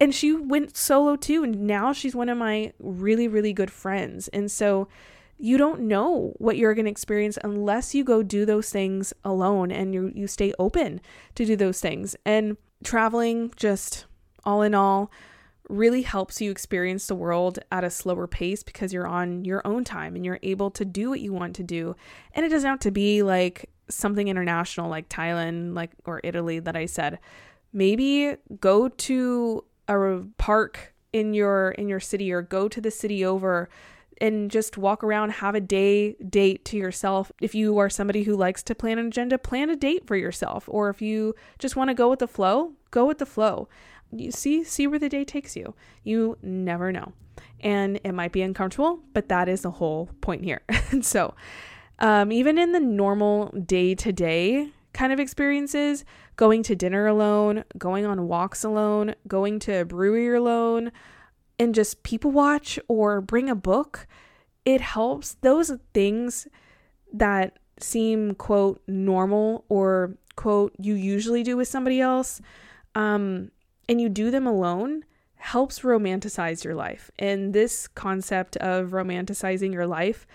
and 0.00 0.14
she 0.14 0.32
went 0.32 0.76
solo 0.76 1.14
too 1.14 1.44
and 1.44 1.66
now 1.66 1.92
she's 1.92 2.14
one 2.14 2.28
of 2.28 2.38
my 2.38 2.72
really 2.78 3.28
really 3.28 3.52
good 3.52 3.70
friends. 3.70 4.28
And 4.28 4.50
so 4.50 4.88
you 5.38 5.56
don't 5.56 5.80
know 5.80 6.34
what 6.36 6.56
you're 6.56 6.74
going 6.74 6.84
to 6.84 6.90
experience 6.90 7.38
unless 7.42 7.94
you 7.94 8.04
go 8.04 8.22
do 8.22 8.44
those 8.44 8.70
things 8.70 9.12
alone 9.24 9.70
and 9.70 9.94
you 9.94 10.12
you 10.14 10.26
stay 10.26 10.52
open 10.58 11.00
to 11.34 11.44
do 11.44 11.56
those 11.56 11.80
things. 11.80 12.16
And 12.24 12.56
traveling 12.82 13.52
just 13.56 14.06
all 14.44 14.62
in 14.62 14.74
all 14.74 15.10
really 15.68 16.02
helps 16.02 16.40
you 16.40 16.50
experience 16.50 17.06
the 17.06 17.14
world 17.14 17.58
at 17.70 17.84
a 17.84 17.90
slower 17.90 18.26
pace 18.26 18.62
because 18.62 18.92
you're 18.92 19.06
on 19.06 19.44
your 19.44 19.62
own 19.64 19.84
time 19.84 20.16
and 20.16 20.24
you're 20.24 20.40
able 20.42 20.70
to 20.72 20.84
do 20.84 21.08
what 21.08 21.20
you 21.20 21.32
want 21.32 21.54
to 21.56 21.62
do. 21.62 21.94
And 22.34 22.44
it 22.44 22.48
doesn't 22.48 22.68
have 22.68 22.80
to 22.80 22.90
be 22.90 23.22
like 23.22 23.70
something 23.88 24.28
international 24.28 24.90
like 24.90 25.08
Thailand 25.08 25.74
like 25.74 25.92
or 26.04 26.20
Italy 26.24 26.58
that 26.58 26.76
I 26.76 26.86
said. 26.86 27.18
Maybe 27.72 28.34
go 28.60 28.88
to 28.88 29.64
a 29.90 30.24
park 30.38 30.94
in 31.12 31.34
your 31.34 31.70
in 31.72 31.88
your 31.88 32.00
city 32.00 32.32
or 32.32 32.42
go 32.42 32.68
to 32.68 32.80
the 32.80 32.90
city 32.90 33.24
over 33.24 33.68
and 34.20 34.50
just 34.50 34.76
walk 34.76 35.02
around 35.02 35.30
have 35.30 35.54
a 35.54 35.60
day 35.60 36.12
date 36.14 36.64
to 36.66 36.76
yourself. 36.76 37.32
If 37.40 37.54
you 37.54 37.78
are 37.78 37.88
somebody 37.88 38.24
who 38.24 38.36
likes 38.36 38.62
to 38.64 38.74
plan 38.74 38.98
an 38.98 39.06
agenda 39.06 39.38
plan 39.38 39.70
a 39.70 39.76
date 39.76 40.06
for 40.06 40.16
yourself. 40.16 40.68
Or 40.68 40.90
if 40.90 41.00
you 41.00 41.34
just 41.58 41.76
want 41.76 41.88
to 41.88 41.94
go 41.94 42.10
with 42.10 42.18
the 42.18 42.28
flow 42.28 42.72
go 42.90 43.06
with 43.06 43.18
the 43.18 43.26
flow. 43.26 43.68
You 44.12 44.30
see 44.30 44.64
see 44.64 44.86
where 44.86 44.98
the 44.98 45.08
day 45.08 45.24
takes 45.24 45.56
you. 45.56 45.74
You 46.04 46.36
never 46.42 46.92
know. 46.92 47.12
And 47.60 48.00
it 48.04 48.12
might 48.12 48.32
be 48.32 48.42
uncomfortable 48.42 49.00
but 49.12 49.28
that 49.28 49.48
is 49.48 49.62
the 49.62 49.70
whole 49.72 50.10
point 50.20 50.44
here. 50.44 50.62
And 50.90 51.04
so 51.04 51.34
um, 51.98 52.32
even 52.32 52.58
in 52.58 52.72
the 52.72 52.80
normal 52.80 53.48
day 53.48 53.94
to 53.94 54.12
day 54.12 54.70
kind 54.92 55.12
of 55.12 55.20
experiences 55.20 56.04
going 56.40 56.62
to 56.62 56.74
dinner 56.74 57.06
alone, 57.06 57.62
going 57.76 58.06
on 58.06 58.26
walks 58.26 58.64
alone, 58.64 59.14
going 59.28 59.58
to 59.58 59.82
a 59.82 59.84
brewery 59.84 60.34
alone, 60.34 60.90
and 61.58 61.74
just 61.74 62.02
people 62.02 62.30
watch 62.30 62.78
or 62.88 63.20
bring 63.20 63.50
a 63.50 63.54
book. 63.54 64.06
It 64.64 64.80
helps. 64.80 65.34
Those 65.42 65.70
things 65.92 66.48
that 67.12 67.58
seem, 67.78 68.34
quote, 68.36 68.80
normal 68.88 69.66
or, 69.68 70.14
quote, 70.34 70.74
you 70.78 70.94
usually 70.94 71.42
do 71.42 71.58
with 71.58 71.68
somebody 71.68 72.00
else, 72.00 72.40
um, 72.94 73.50
and 73.86 74.00
you 74.00 74.08
do 74.08 74.30
them 74.30 74.46
alone 74.46 75.04
helps 75.34 75.80
romanticize 75.80 76.64
your 76.64 76.74
life. 76.74 77.10
And 77.18 77.52
this 77.52 77.86
concept 77.86 78.56
of 78.56 78.92
romanticizing 78.92 79.74
your 79.74 79.86
life, 79.86 80.26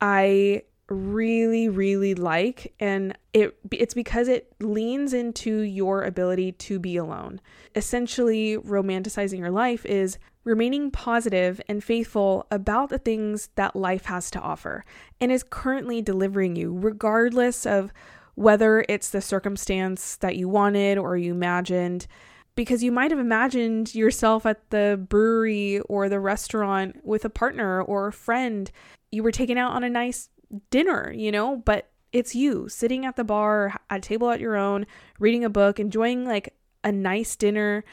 I 0.00 0.62
really 0.88 1.68
really 1.68 2.14
like 2.14 2.72
and 2.78 3.18
it 3.32 3.56
it's 3.72 3.94
because 3.94 4.28
it 4.28 4.52
leans 4.60 5.12
into 5.12 5.60
your 5.60 6.02
ability 6.04 6.52
to 6.52 6.78
be 6.78 6.96
alone. 6.96 7.40
Essentially 7.74 8.56
romanticizing 8.56 9.38
your 9.38 9.50
life 9.50 9.84
is 9.84 10.18
remaining 10.44 10.92
positive 10.92 11.60
and 11.68 11.82
faithful 11.82 12.46
about 12.52 12.88
the 12.88 12.98
things 12.98 13.50
that 13.56 13.74
life 13.74 14.04
has 14.04 14.30
to 14.30 14.40
offer 14.40 14.84
and 15.20 15.32
is 15.32 15.42
currently 15.42 16.00
delivering 16.00 16.54
you 16.54 16.72
regardless 16.72 17.66
of 17.66 17.92
whether 18.36 18.84
it's 18.88 19.10
the 19.10 19.20
circumstance 19.20 20.16
that 20.16 20.36
you 20.36 20.48
wanted 20.48 20.98
or 20.98 21.16
you 21.16 21.32
imagined 21.32 22.06
because 22.54 22.82
you 22.82 22.92
might 22.92 23.10
have 23.10 23.20
imagined 23.20 23.94
yourself 23.94 24.46
at 24.46 24.70
the 24.70 25.04
brewery 25.08 25.80
or 25.80 26.08
the 26.08 26.20
restaurant 26.20 27.04
with 27.04 27.24
a 27.24 27.30
partner 27.30 27.82
or 27.82 28.06
a 28.06 28.12
friend 28.12 28.70
you 29.10 29.22
were 29.22 29.32
taken 29.32 29.58
out 29.58 29.72
on 29.72 29.82
a 29.82 29.90
nice 29.90 30.28
dinner, 30.70 31.12
you 31.12 31.32
know, 31.32 31.56
but 31.56 31.88
it's 32.12 32.34
you 32.34 32.68
sitting 32.68 33.04
at 33.04 33.16
the 33.16 33.24
bar, 33.24 33.78
at 33.90 33.98
a 33.98 34.00
table 34.00 34.30
at 34.30 34.40
your 34.40 34.56
own, 34.56 34.86
reading 35.18 35.44
a 35.44 35.50
book, 35.50 35.78
enjoying 35.78 36.24
like 36.24 36.54
a 36.84 36.92
nice 36.92 37.36
dinner. 37.36 37.84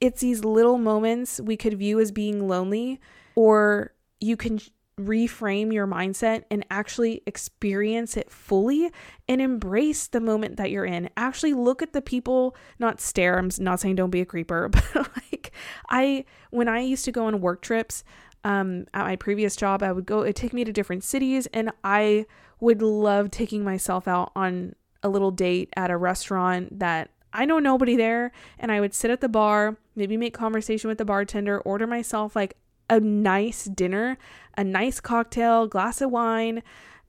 It's 0.00 0.20
these 0.20 0.44
little 0.44 0.78
moments 0.78 1.40
we 1.40 1.56
could 1.56 1.78
view 1.78 1.98
as 2.00 2.12
being 2.12 2.46
lonely, 2.48 3.00
or 3.34 3.92
you 4.20 4.36
can 4.36 4.60
reframe 5.00 5.72
your 5.72 5.86
mindset 5.86 6.44
and 6.50 6.64
actually 6.70 7.22
experience 7.26 8.16
it 8.16 8.30
fully 8.30 8.90
and 9.28 9.40
embrace 9.40 10.06
the 10.06 10.20
moment 10.20 10.56
that 10.56 10.70
you're 10.70 10.84
in. 10.84 11.08
Actually 11.16 11.54
look 11.54 11.82
at 11.82 11.92
the 11.92 12.02
people, 12.02 12.54
not 12.78 13.00
stare. 13.00 13.38
I'm 13.38 13.50
not 13.58 13.80
saying 13.80 13.96
don't 13.96 14.10
be 14.10 14.20
a 14.20 14.26
creeper, 14.26 14.68
but 14.72 14.94
like 14.94 15.52
I 15.88 16.24
when 16.50 16.68
I 16.68 16.80
used 16.80 17.04
to 17.06 17.12
go 17.12 17.26
on 17.26 17.40
work 17.40 17.62
trips, 17.62 18.04
um, 18.44 18.86
at 18.92 19.04
my 19.04 19.16
previous 19.16 19.56
job, 19.56 19.82
I 19.82 19.92
would 19.92 20.06
go, 20.06 20.22
it 20.22 20.36
take 20.36 20.52
me 20.52 20.64
to 20.64 20.72
different 20.72 21.04
cities, 21.04 21.46
and 21.52 21.70
I 21.84 22.26
would 22.60 22.82
love 22.82 23.30
taking 23.30 23.64
myself 23.64 24.06
out 24.08 24.32
on 24.34 24.74
a 25.02 25.08
little 25.08 25.30
date 25.30 25.68
at 25.76 25.90
a 25.90 25.96
restaurant 25.96 26.78
that 26.78 27.10
I 27.32 27.44
know 27.44 27.58
nobody 27.58 27.96
there, 27.96 28.32
and 28.58 28.70
I 28.70 28.80
would 28.80 28.94
sit 28.94 29.10
at 29.10 29.20
the 29.20 29.28
bar, 29.28 29.76
maybe 29.96 30.16
make 30.16 30.34
conversation 30.34 30.88
with 30.88 30.98
the 30.98 31.04
bartender, 31.04 31.60
order 31.60 31.86
myself 31.86 32.36
like 32.36 32.56
a 32.90 33.00
nice 33.00 33.64
dinner, 33.64 34.18
a 34.56 34.64
nice 34.64 35.00
cocktail, 35.00 35.66
glass 35.66 36.00
of 36.00 36.10
wine, 36.10 36.62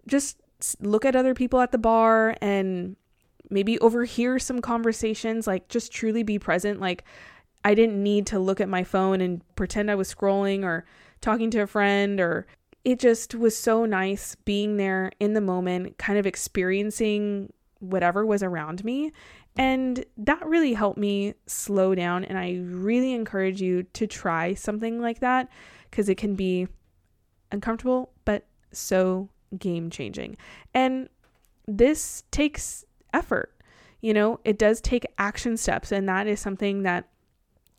just 0.08 0.38
look 0.80 1.04
at 1.04 1.15
other 1.15 1.34
people 1.34 1.60
at 1.60 1.72
the 1.72 1.78
bar 1.78 2.38
and 2.41 2.96
maybe 3.50 3.78
overhear 3.80 4.39
some 4.39 4.62
conversations, 4.62 5.46
like 5.46 5.67
just 5.67 5.91
truly 5.91 6.24
be 6.24 6.39
present. 6.39 6.80
Like, 6.80 7.04
I 7.65 7.76
didn't 7.76 8.02
need 8.02 8.26
to 8.28 8.39
look 8.39 8.62
at 8.62 8.69
my 8.69 8.84
phone 8.84 9.22
and 9.22 9.41
pretend 9.56 9.91
I 9.91 9.96
was 9.96 10.13
scrolling 10.13 10.63
or 10.63 10.86
talking 11.23 11.49
to 11.51 11.59
a 11.59 11.67
friend 11.67 12.19
or 12.19 12.45
it 12.83 12.99
just 12.99 13.33
was 13.33 13.57
so 13.57 13.86
nice 13.86 14.36
being 14.36 14.77
there 14.77 15.12
in 15.19 15.33
the 15.33 15.41
moment, 15.41 15.97
kind 15.97 16.19
of 16.19 16.25
experiencing 16.27 17.51
whatever 17.79 18.25
was 18.25 18.43
around 18.43 18.83
me. 18.83 19.12
And 19.55 20.03
that 20.17 20.45
really 20.45 20.73
helped 20.73 20.97
me 20.97 21.36
slow 21.45 21.95
down. 21.95 22.25
And 22.25 22.38
I 22.38 22.59
really 22.63 23.13
encourage 23.13 23.62
you 23.62 23.83
to 23.83 24.07
try 24.07 24.53
something 24.53 24.99
like 24.99 25.19
that 25.19 25.47
because 25.89 26.09
it 26.09 26.17
can 26.17 26.36
be 26.36 26.67
uncomfortable, 27.51 28.12
but 28.25 28.45
so 28.71 29.29
game 29.57 29.89
changing. 29.89 30.38
And 30.73 31.07
this 31.67 32.23
takes 32.31 32.83
effort. 33.13 33.55
You 34.01 34.13
know, 34.13 34.39
it 34.43 34.57
does 34.57 34.81
take 34.81 35.05
action 35.17 35.55
steps. 35.55 35.91
And 35.91 36.09
that 36.09 36.27
is 36.27 36.39
something 36.39 36.83
that, 36.83 37.07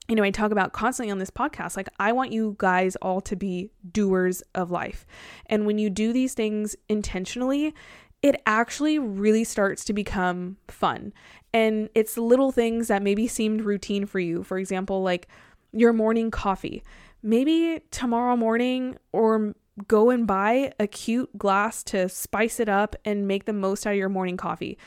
you 0.09 0.15
know, 0.15 0.23
I 0.23 0.31
talk 0.31 0.53
about 0.53 0.73
constantly 0.73 1.11
on 1.11 1.19
this 1.19 1.31
podcast. 1.31 1.77
Like, 1.77 1.89
I 1.99 2.13
want 2.13 2.33
you 2.33 2.57
guys 2.59 2.97
all 2.97 3.21
to 3.23 3.37
be 3.37 3.71
doers 3.91 4.43
of 4.55 4.71
life. 4.71 5.07
And 5.47 5.67
when 5.67 5.79
you 5.79 5.89
do 5.89 6.13
these 6.13 6.35
things 6.35 6.77
intentionally, 6.89 7.75
it 8.23 8.41
actually 8.47 8.99
really 8.99 9.45
starts 9.45 9.85
to 9.85 9.93
become 9.93 10.57
fun. 10.69 11.13
And 11.53 11.89
it's 11.95 12.19
little 12.19 12.53
things 12.53 12.89
that 12.89 13.03
maybe 13.03 13.27
seemed 13.27 13.63
routine 13.63 14.07
for 14.07 14.19
you. 14.19 14.43
For 14.43 14.59
example, 14.59 15.03
like 15.03 15.29
your 15.73 15.93
morning 15.93 16.31
coffee. 16.31 16.83
Maybe 17.23 17.81
tomorrow 17.91 18.37
morning 18.37 18.97
or 19.13 19.55
go 19.89 20.11
and 20.11 20.27
buy 20.27 20.73
a 20.79 20.87
cute 20.87 21.37
glass 21.37 21.83
to 21.85 22.09
spice 22.09 22.61
it 22.61 22.69
up 22.69 22.95
and 23.05 23.27
make 23.27 23.45
the 23.45 23.53
most 23.53 23.87
out 23.87 23.93
of 23.93 23.99
your 23.99 24.09
morning 24.09 24.37
coffee. 24.37 24.79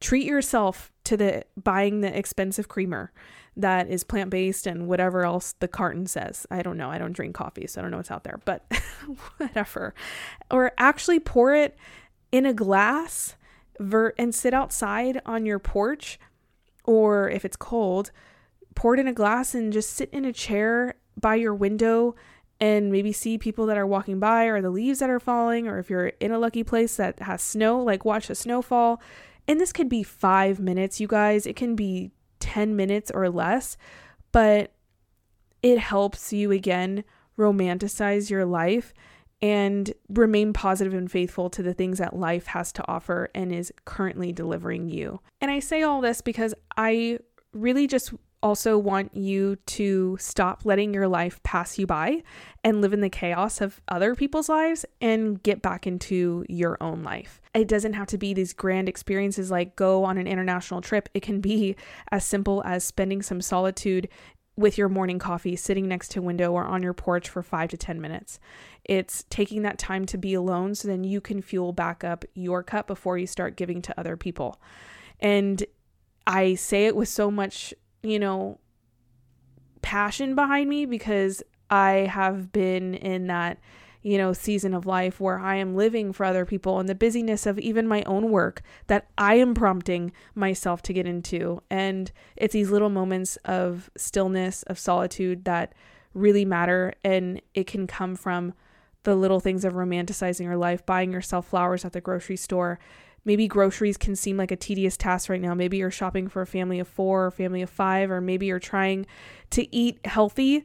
Treat 0.00 0.26
yourself 0.26 0.90
to 1.04 1.16
the 1.16 1.44
buying 1.62 2.00
the 2.00 2.16
expensive 2.16 2.68
creamer 2.68 3.12
that 3.56 3.88
is 3.88 4.04
plant 4.04 4.30
based 4.30 4.66
and 4.66 4.88
whatever 4.88 5.24
else 5.24 5.54
the 5.60 5.68
carton 5.68 6.06
says. 6.06 6.46
I 6.50 6.62
don't 6.62 6.76
know. 6.76 6.90
I 6.90 6.98
don't 6.98 7.12
drink 7.12 7.34
coffee, 7.34 7.66
so 7.66 7.80
I 7.80 7.82
don't 7.82 7.90
know 7.90 7.98
what's 7.98 8.10
out 8.10 8.24
there, 8.24 8.40
but 8.44 8.64
whatever. 9.36 9.94
Or 10.50 10.72
actually 10.78 11.20
pour 11.20 11.54
it 11.54 11.76
in 12.30 12.46
a 12.46 12.54
glass 12.54 13.36
ver- 13.78 14.14
and 14.18 14.34
sit 14.34 14.54
outside 14.54 15.20
on 15.26 15.44
your 15.44 15.58
porch, 15.58 16.18
or 16.84 17.28
if 17.28 17.44
it's 17.44 17.56
cold, 17.56 18.10
pour 18.74 18.94
it 18.94 19.00
in 19.00 19.06
a 19.06 19.12
glass 19.12 19.54
and 19.54 19.72
just 19.72 19.90
sit 19.90 20.08
in 20.12 20.24
a 20.24 20.32
chair 20.32 20.94
by 21.20 21.34
your 21.34 21.54
window 21.54 22.14
and 22.58 22.92
maybe 22.92 23.12
see 23.12 23.38
people 23.38 23.66
that 23.66 23.76
are 23.76 23.86
walking 23.86 24.20
by 24.20 24.44
or 24.44 24.62
the 24.62 24.70
leaves 24.70 25.00
that 25.00 25.10
are 25.10 25.20
falling 25.20 25.66
or 25.66 25.78
if 25.78 25.90
you're 25.90 26.12
in 26.20 26.30
a 26.30 26.38
lucky 26.38 26.62
place 26.62 26.96
that 26.96 27.18
has 27.20 27.42
snow 27.42 27.82
like 27.82 28.04
watch 28.04 28.28
the 28.28 28.34
snowfall 28.34 29.00
and 29.48 29.60
this 29.60 29.72
could 29.72 29.88
be 29.88 30.02
5 30.02 30.60
minutes 30.60 31.00
you 31.00 31.08
guys 31.08 31.46
it 31.46 31.56
can 31.56 31.74
be 31.74 32.12
10 32.42 32.76
minutes 32.76 33.10
or 33.14 33.30
less 33.30 33.76
but 34.32 34.72
it 35.62 35.78
helps 35.78 36.32
you 36.32 36.50
again 36.50 37.04
romanticize 37.38 38.28
your 38.28 38.44
life 38.44 38.92
and 39.40 39.92
remain 40.08 40.52
positive 40.52 40.94
and 40.94 41.10
faithful 41.10 41.50
to 41.50 41.62
the 41.62 41.74
things 41.74 41.98
that 41.98 42.16
life 42.16 42.46
has 42.46 42.72
to 42.72 42.88
offer 42.88 43.28
and 43.34 43.52
is 43.52 43.72
currently 43.84 44.32
delivering 44.32 44.88
you. 44.88 45.20
And 45.40 45.50
I 45.50 45.58
say 45.58 45.82
all 45.82 46.00
this 46.00 46.20
because 46.20 46.54
I 46.76 47.18
really 47.52 47.88
just 47.88 48.14
also 48.42 48.76
want 48.76 49.14
you 49.16 49.56
to 49.66 50.16
stop 50.20 50.64
letting 50.64 50.92
your 50.92 51.08
life 51.08 51.42
pass 51.42 51.78
you 51.78 51.86
by 51.86 52.22
and 52.64 52.80
live 52.80 52.92
in 52.92 53.00
the 53.00 53.08
chaos 53.08 53.60
of 53.60 53.80
other 53.88 54.14
people's 54.14 54.48
lives 54.48 54.84
and 55.00 55.42
get 55.42 55.62
back 55.62 55.86
into 55.86 56.44
your 56.48 56.76
own 56.80 57.02
life. 57.02 57.40
It 57.54 57.68
doesn't 57.68 57.92
have 57.92 58.08
to 58.08 58.18
be 58.18 58.34
these 58.34 58.52
grand 58.52 58.88
experiences 58.88 59.50
like 59.50 59.76
go 59.76 60.04
on 60.04 60.18
an 60.18 60.26
international 60.26 60.80
trip. 60.80 61.08
It 61.14 61.22
can 61.22 61.40
be 61.40 61.76
as 62.10 62.24
simple 62.24 62.62
as 62.64 62.84
spending 62.84 63.22
some 63.22 63.40
solitude 63.40 64.08
with 64.56 64.76
your 64.76 64.88
morning 64.88 65.18
coffee 65.18 65.56
sitting 65.56 65.88
next 65.88 66.10
to 66.10 66.18
a 66.18 66.22
window 66.22 66.52
or 66.52 66.64
on 66.64 66.82
your 66.82 66.92
porch 66.92 67.28
for 67.28 67.42
5 67.42 67.70
to 67.70 67.76
10 67.76 68.00
minutes. 68.00 68.38
It's 68.84 69.24
taking 69.30 69.62
that 69.62 69.78
time 69.78 70.04
to 70.06 70.18
be 70.18 70.34
alone 70.34 70.74
so 70.74 70.88
then 70.88 71.04
you 71.04 71.20
can 71.20 71.40
fuel 71.40 71.72
back 71.72 72.04
up 72.04 72.24
your 72.34 72.62
cup 72.62 72.86
before 72.86 73.16
you 73.16 73.26
start 73.26 73.56
giving 73.56 73.80
to 73.82 73.98
other 73.98 74.16
people. 74.16 74.60
And 75.20 75.64
I 76.26 76.54
say 76.54 76.86
it 76.86 76.96
with 76.96 77.08
so 77.08 77.30
much 77.30 77.72
you 78.02 78.18
know, 78.18 78.58
passion 79.80 80.34
behind 80.34 80.68
me 80.68 80.86
because 80.86 81.42
I 81.70 82.06
have 82.10 82.52
been 82.52 82.94
in 82.94 83.26
that, 83.28 83.58
you 84.02 84.18
know, 84.18 84.32
season 84.32 84.74
of 84.74 84.86
life 84.86 85.20
where 85.20 85.38
I 85.38 85.56
am 85.56 85.76
living 85.76 86.12
for 86.12 86.24
other 86.24 86.44
people 86.44 86.78
and 86.78 86.88
the 86.88 86.94
busyness 86.94 87.46
of 87.46 87.58
even 87.58 87.86
my 87.86 88.02
own 88.02 88.30
work 88.30 88.62
that 88.88 89.08
I 89.16 89.34
am 89.34 89.54
prompting 89.54 90.12
myself 90.34 90.82
to 90.82 90.92
get 90.92 91.06
into. 91.06 91.62
And 91.70 92.10
it's 92.36 92.52
these 92.52 92.70
little 92.70 92.90
moments 92.90 93.36
of 93.44 93.90
stillness, 93.96 94.62
of 94.64 94.78
solitude 94.78 95.44
that 95.44 95.74
really 96.14 96.44
matter. 96.44 96.94
And 97.04 97.40
it 97.54 97.66
can 97.66 97.86
come 97.86 98.16
from 98.16 98.54
the 99.04 99.16
little 99.16 99.40
things 99.40 99.64
of 99.64 99.72
romanticizing 99.72 100.44
your 100.44 100.56
life, 100.56 100.84
buying 100.86 101.12
yourself 101.12 101.46
flowers 101.48 101.84
at 101.84 101.92
the 101.92 102.00
grocery 102.00 102.36
store, 102.36 102.78
maybe 103.24 103.46
groceries 103.46 103.96
can 103.96 104.16
seem 104.16 104.36
like 104.36 104.50
a 104.50 104.56
tedious 104.56 104.96
task 104.96 105.28
right 105.28 105.40
now. 105.40 105.54
Maybe 105.54 105.76
you're 105.76 105.90
shopping 105.90 106.28
for 106.28 106.42
a 106.42 106.46
family 106.46 106.80
of 106.80 106.88
four 106.88 107.26
or 107.26 107.30
family 107.30 107.62
of 107.62 107.70
five, 107.70 108.10
or 108.10 108.20
maybe 108.20 108.46
you're 108.46 108.58
trying 108.58 109.06
to 109.50 109.74
eat 109.74 109.98
healthy 110.04 110.64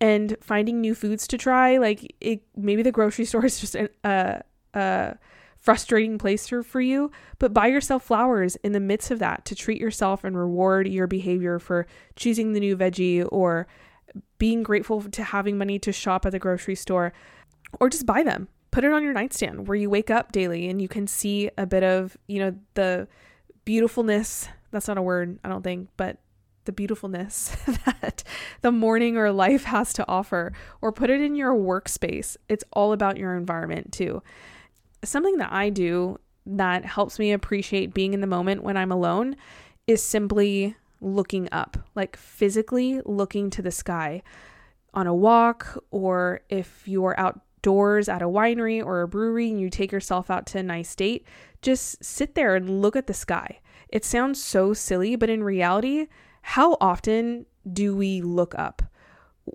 and 0.00 0.36
finding 0.40 0.80
new 0.80 0.94
foods 0.94 1.26
to 1.28 1.38
try. 1.38 1.76
Like 1.78 2.14
it, 2.20 2.42
maybe 2.56 2.82
the 2.82 2.92
grocery 2.92 3.24
store 3.26 3.44
is 3.44 3.60
just 3.60 3.76
a, 4.04 4.42
frustrating 5.58 6.18
place 6.18 6.46
for, 6.46 6.62
for 6.62 6.80
you, 6.80 7.10
but 7.40 7.52
buy 7.52 7.66
yourself 7.66 8.04
flowers 8.04 8.54
in 8.62 8.70
the 8.70 8.80
midst 8.80 9.10
of 9.10 9.18
that 9.18 9.44
to 9.44 9.56
treat 9.56 9.80
yourself 9.80 10.22
and 10.22 10.38
reward 10.38 10.86
your 10.86 11.08
behavior 11.08 11.58
for 11.58 11.84
choosing 12.14 12.52
the 12.52 12.60
new 12.60 12.76
veggie 12.76 13.26
or 13.32 13.66
being 14.38 14.62
grateful 14.62 15.02
to 15.02 15.22
having 15.22 15.58
money 15.58 15.76
to 15.78 15.92
shop 15.92 16.24
at 16.24 16.30
the 16.30 16.38
grocery 16.38 16.76
store 16.76 17.12
or 17.80 17.90
just 17.90 18.06
buy 18.06 18.22
them 18.22 18.48
put 18.70 18.84
it 18.84 18.92
on 18.92 19.02
your 19.02 19.12
nightstand 19.12 19.66
where 19.66 19.76
you 19.76 19.90
wake 19.90 20.10
up 20.10 20.32
daily 20.32 20.68
and 20.68 20.80
you 20.80 20.88
can 20.88 21.06
see 21.06 21.50
a 21.56 21.66
bit 21.66 21.82
of, 21.82 22.16
you 22.26 22.38
know, 22.38 22.54
the 22.74 23.08
beautifulness. 23.64 24.48
That's 24.70 24.88
not 24.88 24.98
a 24.98 25.02
word, 25.02 25.38
I 25.42 25.48
don't 25.48 25.62
think, 25.62 25.88
but 25.96 26.18
the 26.68 26.72
beautifulness 26.72 27.56
that 27.86 28.22
the 28.60 28.70
morning 28.70 29.16
or 29.16 29.32
life 29.32 29.64
has 29.64 29.94
to 29.94 30.06
offer, 30.06 30.52
or 30.82 30.92
put 30.92 31.08
it 31.08 31.20
in 31.20 31.34
your 31.34 31.54
workspace. 31.54 32.36
It's 32.48 32.64
all 32.74 32.92
about 32.92 33.16
your 33.16 33.36
environment 33.36 33.90
too. 33.90 34.22
Something 35.02 35.38
that 35.38 35.50
I 35.50 35.70
do 35.70 36.18
that 36.44 36.84
helps 36.84 37.18
me 37.18 37.32
appreciate 37.32 37.94
being 37.94 38.12
in 38.12 38.20
the 38.20 38.26
moment 38.26 38.62
when 38.62 38.76
I'm 38.76 38.92
alone 38.92 39.36
is 39.86 40.02
simply 40.02 40.76
looking 41.00 41.48
up, 41.52 41.78
like 41.94 42.16
physically 42.16 43.00
looking 43.06 43.48
to 43.50 43.62
the 43.62 43.70
sky 43.70 44.22
on 44.92 45.06
a 45.06 45.14
walk, 45.14 45.82
or 45.90 46.40
if 46.50 46.86
you're 46.86 47.18
out 47.18 47.40
doors 47.62 48.08
at 48.08 48.22
a 48.22 48.28
winery 48.28 48.84
or 48.84 49.02
a 49.02 49.08
brewery 49.08 49.50
and 49.50 49.60
you 49.60 49.70
take 49.70 49.92
yourself 49.92 50.30
out 50.30 50.46
to 50.46 50.58
a 50.58 50.62
nice 50.62 50.94
date, 50.94 51.26
just 51.62 52.02
sit 52.04 52.34
there 52.34 52.54
and 52.54 52.82
look 52.82 52.96
at 52.96 53.06
the 53.06 53.14
sky. 53.14 53.60
It 53.88 54.04
sounds 54.04 54.42
so 54.42 54.74
silly, 54.74 55.16
but 55.16 55.30
in 55.30 55.42
reality, 55.42 56.06
how 56.42 56.76
often 56.80 57.46
do 57.70 57.96
we 57.96 58.20
look 58.20 58.54
up? 58.56 58.82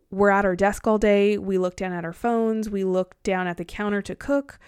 We're 0.10 0.30
at 0.30 0.46
our 0.46 0.56
desk 0.56 0.88
all 0.88 0.98
day, 0.98 1.38
we 1.38 1.58
look 1.58 1.76
down 1.76 1.94
at 1.94 2.06
our 2.06 2.14
phones, 2.14 2.70
we 2.70 2.84
look 2.84 3.22
down 3.24 3.48
at 3.48 3.58
the 3.58 3.66
counter 3.66 4.02
to 4.02 4.16
cook, 4.16 4.60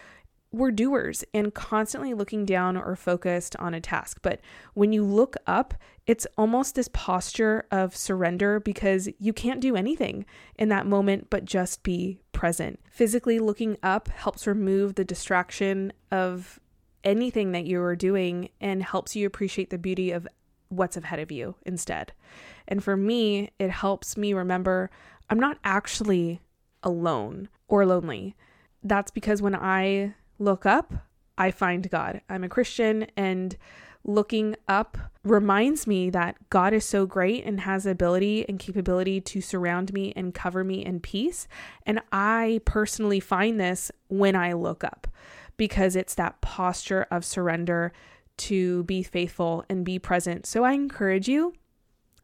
we're 0.56 0.72
doers 0.72 1.24
and 1.34 1.54
constantly 1.54 2.14
looking 2.14 2.46
down 2.46 2.78
or 2.78 2.96
focused 2.96 3.56
on 3.58 3.74
a 3.74 3.82
task. 3.82 4.20
But 4.22 4.40
when 4.74 4.94
you 4.94 5.04
look 5.04 5.36
up, 5.46 5.74
it's 6.08 6.26
almost 6.38 6.76
this 6.76 6.90
posture 6.94 7.66
of 7.72 7.96
surrender 7.96 8.60
because 8.60 9.10
you 9.20 9.34
can't 9.34 9.60
do 9.60 9.76
anything 9.76 10.26
in 10.58 10.70
that 10.70 10.86
moment 10.88 11.30
but 11.30 11.46
just 11.46 11.84
be 11.84 12.20
present. 12.36 12.80
Physically 12.92 13.40
looking 13.40 13.78
up 13.82 14.10
helps 14.10 14.46
remove 14.46 14.94
the 14.94 15.06
distraction 15.06 15.92
of 16.12 16.60
anything 17.04 17.54
that 17.54 17.66
you 17.66 17.82
are 17.82 17.96
doing 17.96 18.50
and 18.60 18.84
helps 18.84 19.16
you 19.16 19.26
appreciate 19.26 19.70
the 19.70 19.78
beauty 19.78 20.12
of 20.12 20.28
what's 20.70 20.98
ahead 20.98 21.20
of 21.20 21.32
you 21.32 21.56
instead. 21.66 22.12
And 22.68 22.84
for 22.84 22.98
me, 22.98 23.52
it 23.58 23.70
helps 23.72 24.18
me 24.18 24.34
remember 24.34 24.92
I'm 25.30 25.40
not 25.40 25.58
actually 25.64 26.42
alone 26.84 27.50
or 27.68 27.86
lonely. 27.86 28.36
That's 28.84 29.10
because 29.10 29.42
when 29.42 29.56
I 29.56 30.14
look 30.38 30.66
up, 30.66 30.94
I 31.38 31.52
find 31.52 31.90
God. 31.90 32.22
I'm 32.30 32.44
a 32.44 32.50
Christian 32.50 33.08
and 33.18 33.58
looking 34.06 34.56
up 34.68 34.98
reminds 35.24 35.88
me 35.88 36.12
that 36.12 36.38
God 36.50 36.74
is 36.74 36.86
so 36.86 37.06
great 37.06 37.44
and 37.44 37.62
has 37.62 37.86
ability 37.86 38.48
and 38.48 38.60
capability 38.60 39.20
to 39.20 39.42
surround 39.42 39.92
me 39.92 40.14
and 40.16 40.34
cover 40.34 40.64
me 40.64 40.86
in 40.86 41.00
peace. 41.00 41.48
And 41.86 42.00
I 42.12 42.62
personally 42.66 43.20
find 43.20 43.60
this 43.60 43.92
when 44.08 44.36
I 44.36 44.54
look 44.54 44.84
up 44.84 45.08
because 45.58 45.96
it's 45.96 46.16
that 46.16 46.40
posture 46.42 47.08
of 47.10 47.26
surrender 47.26 47.92
to 48.38 48.84
be 48.84 49.02
faithful 49.02 49.66
and 49.70 49.84
be 49.84 49.98
present. 49.98 50.46
So 50.46 50.64
I 50.64 50.74
encourage 50.74 51.28
you 51.28 51.54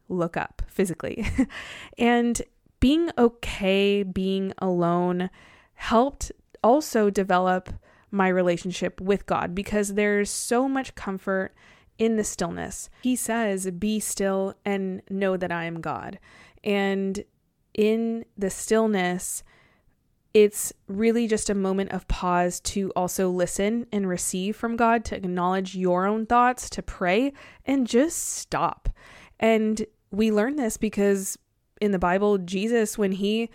look 0.08 0.36
up 0.36 0.62
physically. 0.68 1.26
and 1.98 2.40
being 2.78 3.10
okay 3.16 4.02
being 4.02 4.52
alone 4.58 5.30
helped 5.74 6.32
also 6.62 7.10
develop 7.10 7.70
my 8.10 8.28
relationship 8.28 9.00
with 9.00 9.26
God 9.26 9.54
because 9.54 9.94
there's 9.94 10.30
so 10.30 10.68
much 10.68 10.94
comfort 10.94 11.54
in 11.98 12.16
the 12.16 12.24
stillness. 12.24 12.90
He 13.02 13.16
says, 13.16 13.70
Be 13.70 14.00
still 14.00 14.54
and 14.64 15.02
know 15.08 15.36
that 15.36 15.52
I 15.52 15.64
am 15.64 15.80
God. 15.80 16.18
And 16.64 17.24
in 17.74 18.24
the 18.36 18.50
stillness, 18.50 19.42
it's 20.34 20.72
really 20.88 21.26
just 21.26 21.50
a 21.50 21.54
moment 21.54 21.92
of 21.92 22.08
pause 22.08 22.60
to 22.60 22.90
also 22.96 23.28
listen 23.28 23.86
and 23.92 24.08
receive 24.08 24.56
from 24.56 24.76
God, 24.76 25.04
to 25.06 25.16
acknowledge 25.16 25.74
your 25.74 26.06
own 26.06 26.26
thoughts, 26.26 26.70
to 26.70 26.82
pray, 26.82 27.32
and 27.66 27.86
just 27.86 28.18
stop. 28.18 28.88
And 29.38 29.84
we 30.10 30.32
learn 30.32 30.56
this 30.56 30.76
because 30.76 31.38
in 31.80 31.90
the 31.90 31.98
Bible, 31.98 32.38
Jesus, 32.38 32.96
when 32.96 33.12
he 33.12 33.50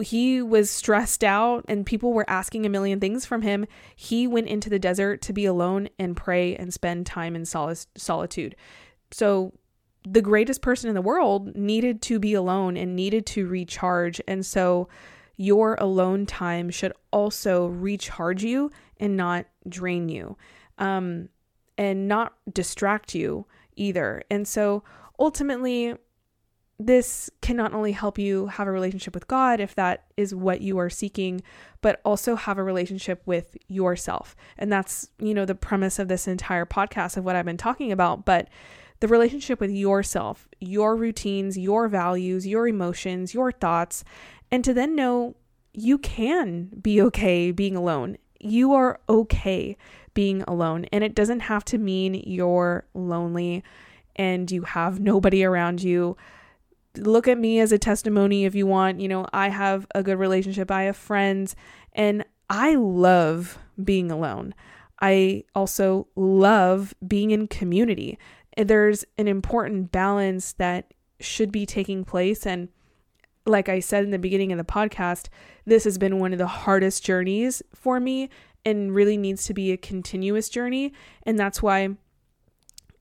he 0.00 0.42
was 0.42 0.70
stressed 0.70 1.24
out 1.24 1.64
and 1.68 1.86
people 1.86 2.12
were 2.12 2.28
asking 2.28 2.66
a 2.66 2.68
million 2.68 3.00
things 3.00 3.24
from 3.24 3.42
him. 3.42 3.66
He 3.96 4.26
went 4.26 4.48
into 4.48 4.70
the 4.70 4.78
desert 4.78 5.22
to 5.22 5.32
be 5.32 5.44
alone 5.44 5.88
and 5.98 6.16
pray 6.16 6.56
and 6.56 6.72
spend 6.72 7.06
time 7.06 7.36
in 7.36 7.44
solitude. 7.44 8.56
So 9.10 9.52
the 10.04 10.22
greatest 10.22 10.62
person 10.62 10.88
in 10.88 10.94
the 10.94 11.02
world 11.02 11.54
needed 11.54 12.02
to 12.02 12.18
be 12.18 12.34
alone 12.34 12.76
and 12.76 12.96
needed 12.96 13.26
to 13.26 13.46
recharge. 13.46 14.20
And 14.26 14.44
so 14.44 14.88
your 15.36 15.74
alone 15.76 16.26
time 16.26 16.70
should 16.70 16.92
also 17.10 17.66
recharge 17.66 18.42
you 18.42 18.70
and 18.98 19.16
not 19.16 19.46
drain 19.68 20.08
you 20.08 20.36
um, 20.78 21.28
and 21.78 22.08
not 22.08 22.34
distract 22.52 23.14
you 23.14 23.46
either. 23.76 24.22
And 24.30 24.46
so 24.46 24.82
ultimately, 25.18 25.96
this 26.86 27.30
can 27.40 27.56
not 27.56 27.74
only 27.74 27.92
help 27.92 28.18
you 28.18 28.46
have 28.46 28.66
a 28.66 28.72
relationship 28.72 29.14
with 29.14 29.28
God 29.28 29.60
if 29.60 29.74
that 29.74 30.04
is 30.16 30.34
what 30.34 30.60
you 30.60 30.78
are 30.78 30.90
seeking, 30.90 31.42
but 31.80 32.00
also 32.04 32.36
have 32.36 32.58
a 32.58 32.62
relationship 32.62 33.22
with 33.26 33.56
yourself. 33.68 34.36
And 34.58 34.72
that's, 34.72 35.08
you 35.18 35.34
know, 35.34 35.44
the 35.44 35.54
premise 35.54 35.98
of 35.98 36.08
this 36.08 36.28
entire 36.28 36.66
podcast 36.66 37.16
of 37.16 37.24
what 37.24 37.36
I've 37.36 37.44
been 37.44 37.56
talking 37.56 37.92
about. 37.92 38.24
But 38.24 38.48
the 39.00 39.08
relationship 39.08 39.60
with 39.60 39.70
yourself, 39.70 40.48
your 40.60 40.96
routines, 40.96 41.58
your 41.58 41.88
values, 41.88 42.46
your 42.46 42.68
emotions, 42.68 43.34
your 43.34 43.50
thoughts, 43.50 44.04
and 44.50 44.64
to 44.64 44.72
then 44.72 44.94
know 44.94 45.34
you 45.72 45.98
can 45.98 46.70
be 46.80 47.00
okay 47.02 47.50
being 47.50 47.74
alone. 47.74 48.16
You 48.38 48.72
are 48.74 49.00
okay 49.08 49.76
being 50.14 50.42
alone, 50.42 50.86
and 50.92 51.02
it 51.02 51.14
doesn't 51.14 51.40
have 51.40 51.64
to 51.66 51.78
mean 51.78 52.22
you're 52.26 52.84
lonely 52.94 53.64
and 54.16 54.50
you 54.50 54.62
have 54.62 55.00
nobody 55.00 55.44
around 55.44 55.82
you 55.82 56.16
look 56.96 57.28
at 57.28 57.38
me 57.38 57.60
as 57.60 57.72
a 57.72 57.78
testimony 57.78 58.44
if 58.44 58.54
you 58.54 58.66
want. 58.66 59.00
You 59.00 59.08
know, 59.08 59.26
I 59.32 59.48
have 59.48 59.86
a 59.94 60.02
good 60.02 60.18
relationship, 60.18 60.70
I 60.70 60.84
have 60.84 60.96
friends, 60.96 61.56
and 61.92 62.24
I 62.50 62.74
love 62.74 63.58
being 63.82 64.10
alone. 64.10 64.54
I 65.00 65.44
also 65.54 66.06
love 66.14 66.94
being 67.06 67.30
in 67.30 67.48
community. 67.48 68.18
There's 68.56 69.04
an 69.18 69.26
important 69.26 69.90
balance 69.90 70.52
that 70.54 70.92
should 71.18 71.50
be 71.50 71.66
taking 71.66 72.04
place. 72.04 72.46
And 72.46 72.68
like 73.46 73.68
I 73.68 73.80
said 73.80 74.04
in 74.04 74.10
the 74.10 74.18
beginning 74.18 74.52
of 74.52 74.58
the 74.58 74.64
podcast, 74.64 75.28
this 75.64 75.84
has 75.84 75.98
been 75.98 76.18
one 76.18 76.32
of 76.32 76.38
the 76.38 76.46
hardest 76.46 77.04
journeys 77.04 77.62
for 77.74 77.98
me 77.98 78.28
and 78.64 78.94
really 78.94 79.16
needs 79.16 79.44
to 79.46 79.54
be 79.54 79.72
a 79.72 79.76
continuous 79.76 80.48
journey. 80.48 80.92
And 81.24 81.38
that's 81.38 81.62
why 81.62 81.96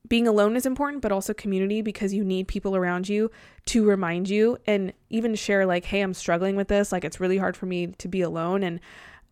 being 0.08 0.28
alone 0.28 0.56
is 0.56 0.66
important, 0.66 1.02
but 1.02 1.12
also 1.12 1.34
community 1.34 1.82
because 1.82 2.14
you 2.14 2.24
need 2.24 2.48
people 2.48 2.76
around 2.76 3.08
you 3.08 3.32
to 3.68 3.86
remind 3.86 4.30
you 4.30 4.58
and 4.66 4.94
even 5.10 5.36
share, 5.36 5.66
like, 5.66 5.86
hey, 5.86 6.02
I'm 6.02 6.14
struggling 6.14 6.56
with 6.56 6.68
this. 6.68 6.92
Like, 6.92 7.06
it's 7.06 7.20
really 7.20 7.38
hard 7.38 7.56
for 7.56 7.66
me 7.66 7.88
to 7.88 8.08
be 8.08 8.22
alone. 8.22 8.64
And 8.64 8.80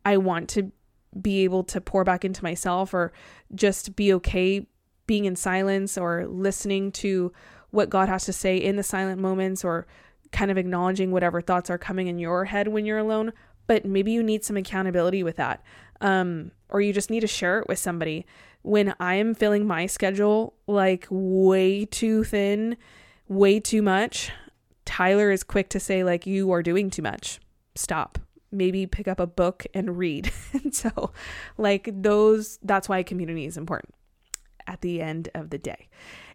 I 0.05 0.17
want 0.17 0.47
to 0.49 0.71
be 1.19 1.43
able 1.43 1.63
to 1.63 1.81
pour 1.81 2.03
back 2.03 2.23
into 2.23 2.43
myself 2.43 2.93
or 2.93 3.11
just 3.55 3.95
be 3.95 4.13
okay 4.13 4.67
being 5.07 5.25
in 5.25 5.35
silence 5.35 5.97
or 5.97 6.27
listening 6.27 6.91
to 6.91 7.33
what 7.71 7.89
God 7.89 8.09
has 8.09 8.25
to 8.25 8.33
say 8.33 8.57
in 8.57 8.75
the 8.75 8.83
silent 8.83 9.19
moments 9.19 9.65
or 9.65 9.87
kind 10.31 10.51
of 10.51 10.57
acknowledging 10.57 11.11
whatever 11.11 11.41
thoughts 11.41 11.71
are 11.71 11.79
coming 11.79 12.07
in 12.07 12.19
your 12.19 12.45
head 12.45 12.67
when 12.67 12.85
you're 12.85 12.99
alone. 12.99 13.33
But 13.65 13.85
maybe 13.85 14.11
you 14.11 14.21
need 14.21 14.43
some 14.45 14.55
accountability 14.55 15.23
with 15.23 15.37
that. 15.37 15.63
Um, 15.99 16.51
or 16.69 16.79
you 16.79 16.93
just 16.93 17.09
need 17.09 17.21
to 17.21 17.27
share 17.27 17.59
it 17.59 17.67
with 17.67 17.79
somebody 17.79 18.25
when 18.61 18.93
I 18.99 19.15
am 19.15 19.33
filling 19.33 19.65
my 19.65 19.85
schedule 19.85 20.53
like 20.67 21.07
way 21.09 21.85
too 21.85 22.23
thin, 22.23 22.77
way 23.27 23.59
too 23.59 23.81
much, 23.81 24.31
Tyler 24.89 25.29
is 25.29 25.43
quick 25.43 25.69
to 25.69 25.79
say, 25.79 26.03
like, 26.03 26.25
you 26.25 26.51
are 26.51 26.63
doing 26.63 26.89
too 26.89 27.03
much. 27.03 27.39
Stop. 27.75 28.17
Maybe 28.51 28.87
pick 28.87 29.07
up 29.07 29.19
a 29.19 29.27
book 29.27 29.67
and 29.73 29.99
read. 29.99 30.31
and 30.53 30.73
so, 30.73 31.11
like, 31.59 31.89
those, 31.93 32.57
that's 32.63 32.89
why 32.89 33.03
community 33.03 33.45
is 33.45 33.55
important 33.55 33.93
at 34.65 34.81
the 34.81 34.99
end 34.99 35.29
of 35.35 35.51
the 35.51 35.59
day. 35.59 35.89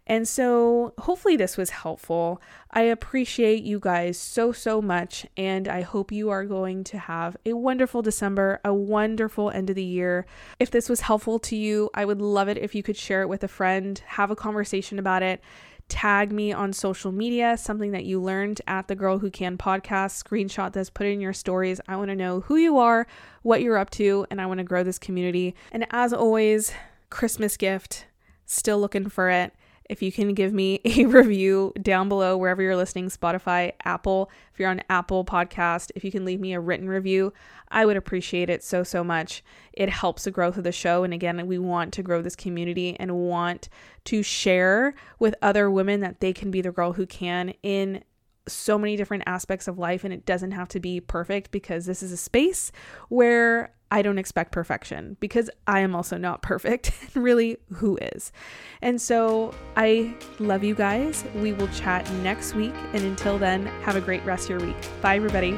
And 0.07 0.27
so, 0.27 0.93
hopefully, 0.99 1.35
this 1.35 1.57
was 1.57 1.71
helpful. 1.71 2.39
I 2.69 2.81
appreciate 2.81 3.63
you 3.63 3.79
guys 3.79 4.19
so, 4.19 4.51
so 4.51 4.79
much. 4.79 5.25
And 5.35 5.67
I 5.67 5.81
hope 5.81 6.11
you 6.11 6.29
are 6.29 6.45
going 6.45 6.83
to 6.85 6.99
have 6.99 7.35
a 7.43 7.53
wonderful 7.53 8.03
December, 8.03 8.59
a 8.63 8.71
wonderful 8.71 9.49
end 9.49 9.71
of 9.71 9.75
the 9.75 9.83
year. 9.83 10.27
If 10.59 10.69
this 10.69 10.89
was 10.89 11.01
helpful 11.01 11.39
to 11.39 11.55
you, 11.55 11.89
I 11.95 12.05
would 12.05 12.21
love 12.21 12.47
it 12.49 12.59
if 12.59 12.75
you 12.75 12.83
could 12.83 12.97
share 12.97 13.23
it 13.23 13.29
with 13.29 13.43
a 13.43 13.47
friend, 13.47 13.99
have 14.05 14.29
a 14.29 14.35
conversation 14.35 14.99
about 14.99 15.23
it. 15.23 15.41
Tag 15.87 16.31
me 16.31 16.51
on 16.51 16.71
social 16.71 17.11
media, 17.11 17.57
something 17.57 17.91
that 17.91 18.05
you 18.05 18.21
learned 18.21 18.61
at 18.67 18.87
the 18.87 18.95
Girl 18.95 19.19
Who 19.19 19.31
Can 19.31 19.57
podcast. 19.57 20.23
Screenshot 20.23 20.73
this, 20.73 20.89
put 20.91 21.07
it 21.07 21.11
in 21.11 21.21
your 21.21 21.33
stories. 21.33 21.81
I 21.87 21.95
want 21.95 22.09
to 22.09 22.15
know 22.15 22.41
who 22.41 22.57
you 22.57 22.77
are, 22.77 23.07
what 23.41 23.61
you're 23.61 23.77
up 23.77 23.89
to, 23.91 24.27
and 24.29 24.39
I 24.39 24.45
want 24.45 24.59
to 24.59 24.63
grow 24.63 24.83
this 24.83 24.99
community. 24.99 25.55
And 25.71 25.87
as 25.91 26.13
always, 26.13 26.73
Christmas 27.09 27.57
gift, 27.57 28.05
still 28.45 28.79
looking 28.79 29.09
for 29.09 29.29
it 29.29 29.53
if 29.89 30.01
you 30.01 30.11
can 30.11 30.33
give 30.33 30.53
me 30.53 30.79
a 30.85 31.05
review 31.05 31.73
down 31.81 32.09
below 32.09 32.37
wherever 32.37 32.61
you're 32.61 32.75
listening 32.75 33.09
spotify 33.09 33.71
apple 33.83 34.29
if 34.53 34.59
you're 34.59 34.69
on 34.69 34.81
apple 34.89 35.25
podcast 35.25 35.91
if 35.95 36.03
you 36.03 36.11
can 36.11 36.25
leave 36.25 36.39
me 36.39 36.53
a 36.53 36.59
written 36.59 36.87
review 36.87 37.33
i 37.69 37.85
would 37.85 37.97
appreciate 37.97 38.49
it 38.49 38.63
so 38.63 38.83
so 38.83 39.03
much. 39.03 39.43
It 39.73 39.89
helps 39.89 40.23
the 40.23 40.31
growth 40.31 40.57
of 40.57 40.63
the 40.63 40.71
show 40.71 41.03
and 41.03 41.13
again 41.13 41.45
we 41.47 41.57
want 41.57 41.93
to 41.93 42.03
grow 42.03 42.21
this 42.21 42.35
community 42.35 42.95
and 42.97 43.13
want 43.13 43.67
to 44.05 44.23
share 44.23 44.93
with 45.19 45.35
other 45.41 45.69
women 45.69 45.99
that 45.99 46.21
they 46.21 46.31
can 46.31 46.49
be 46.49 46.61
the 46.61 46.71
girl 46.71 46.93
who 46.93 47.05
can 47.05 47.53
in 47.61 48.03
so 48.47 48.77
many 48.77 48.95
different 48.95 49.23
aspects 49.25 49.67
of 49.67 49.77
life 49.77 50.03
and 50.03 50.13
it 50.13 50.25
doesn't 50.25 50.51
have 50.51 50.69
to 50.69 50.79
be 50.79 51.01
perfect 51.01 51.51
because 51.51 51.85
this 51.85 52.01
is 52.01 52.11
a 52.11 52.17
space 52.17 52.71
where 53.09 53.74
I 53.91 54.01
don't 54.01 54.17
expect 54.17 54.51
perfection 54.51 55.17
because 55.19 55.49
I 55.67 55.81
am 55.81 55.95
also 55.95 56.17
not 56.17 56.41
perfect. 56.41 56.91
And 57.13 57.23
really, 57.23 57.57
who 57.73 57.97
is? 58.01 58.31
And 58.81 59.01
so 59.01 59.53
I 59.75 60.15
love 60.39 60.63
you 60.63 60.75
guys. 60.75 61.23
We 61.35 61.53
will 61.53 61.69
chat 61.69 62.09
next 62.15 62.55
week. 62.55 62.73
And 62.93 63.03
until 63.03 63.37
then, 63.37 63.65
have 63.83 63.95
a 63.95 64.01
great 64.01 64.23
rest 64.25 64.49
of 64.49 64.61
your 64.61 64.67
week. 64.67 64.75
Bye, 65.01 65.15
everybody. 65.15 65.57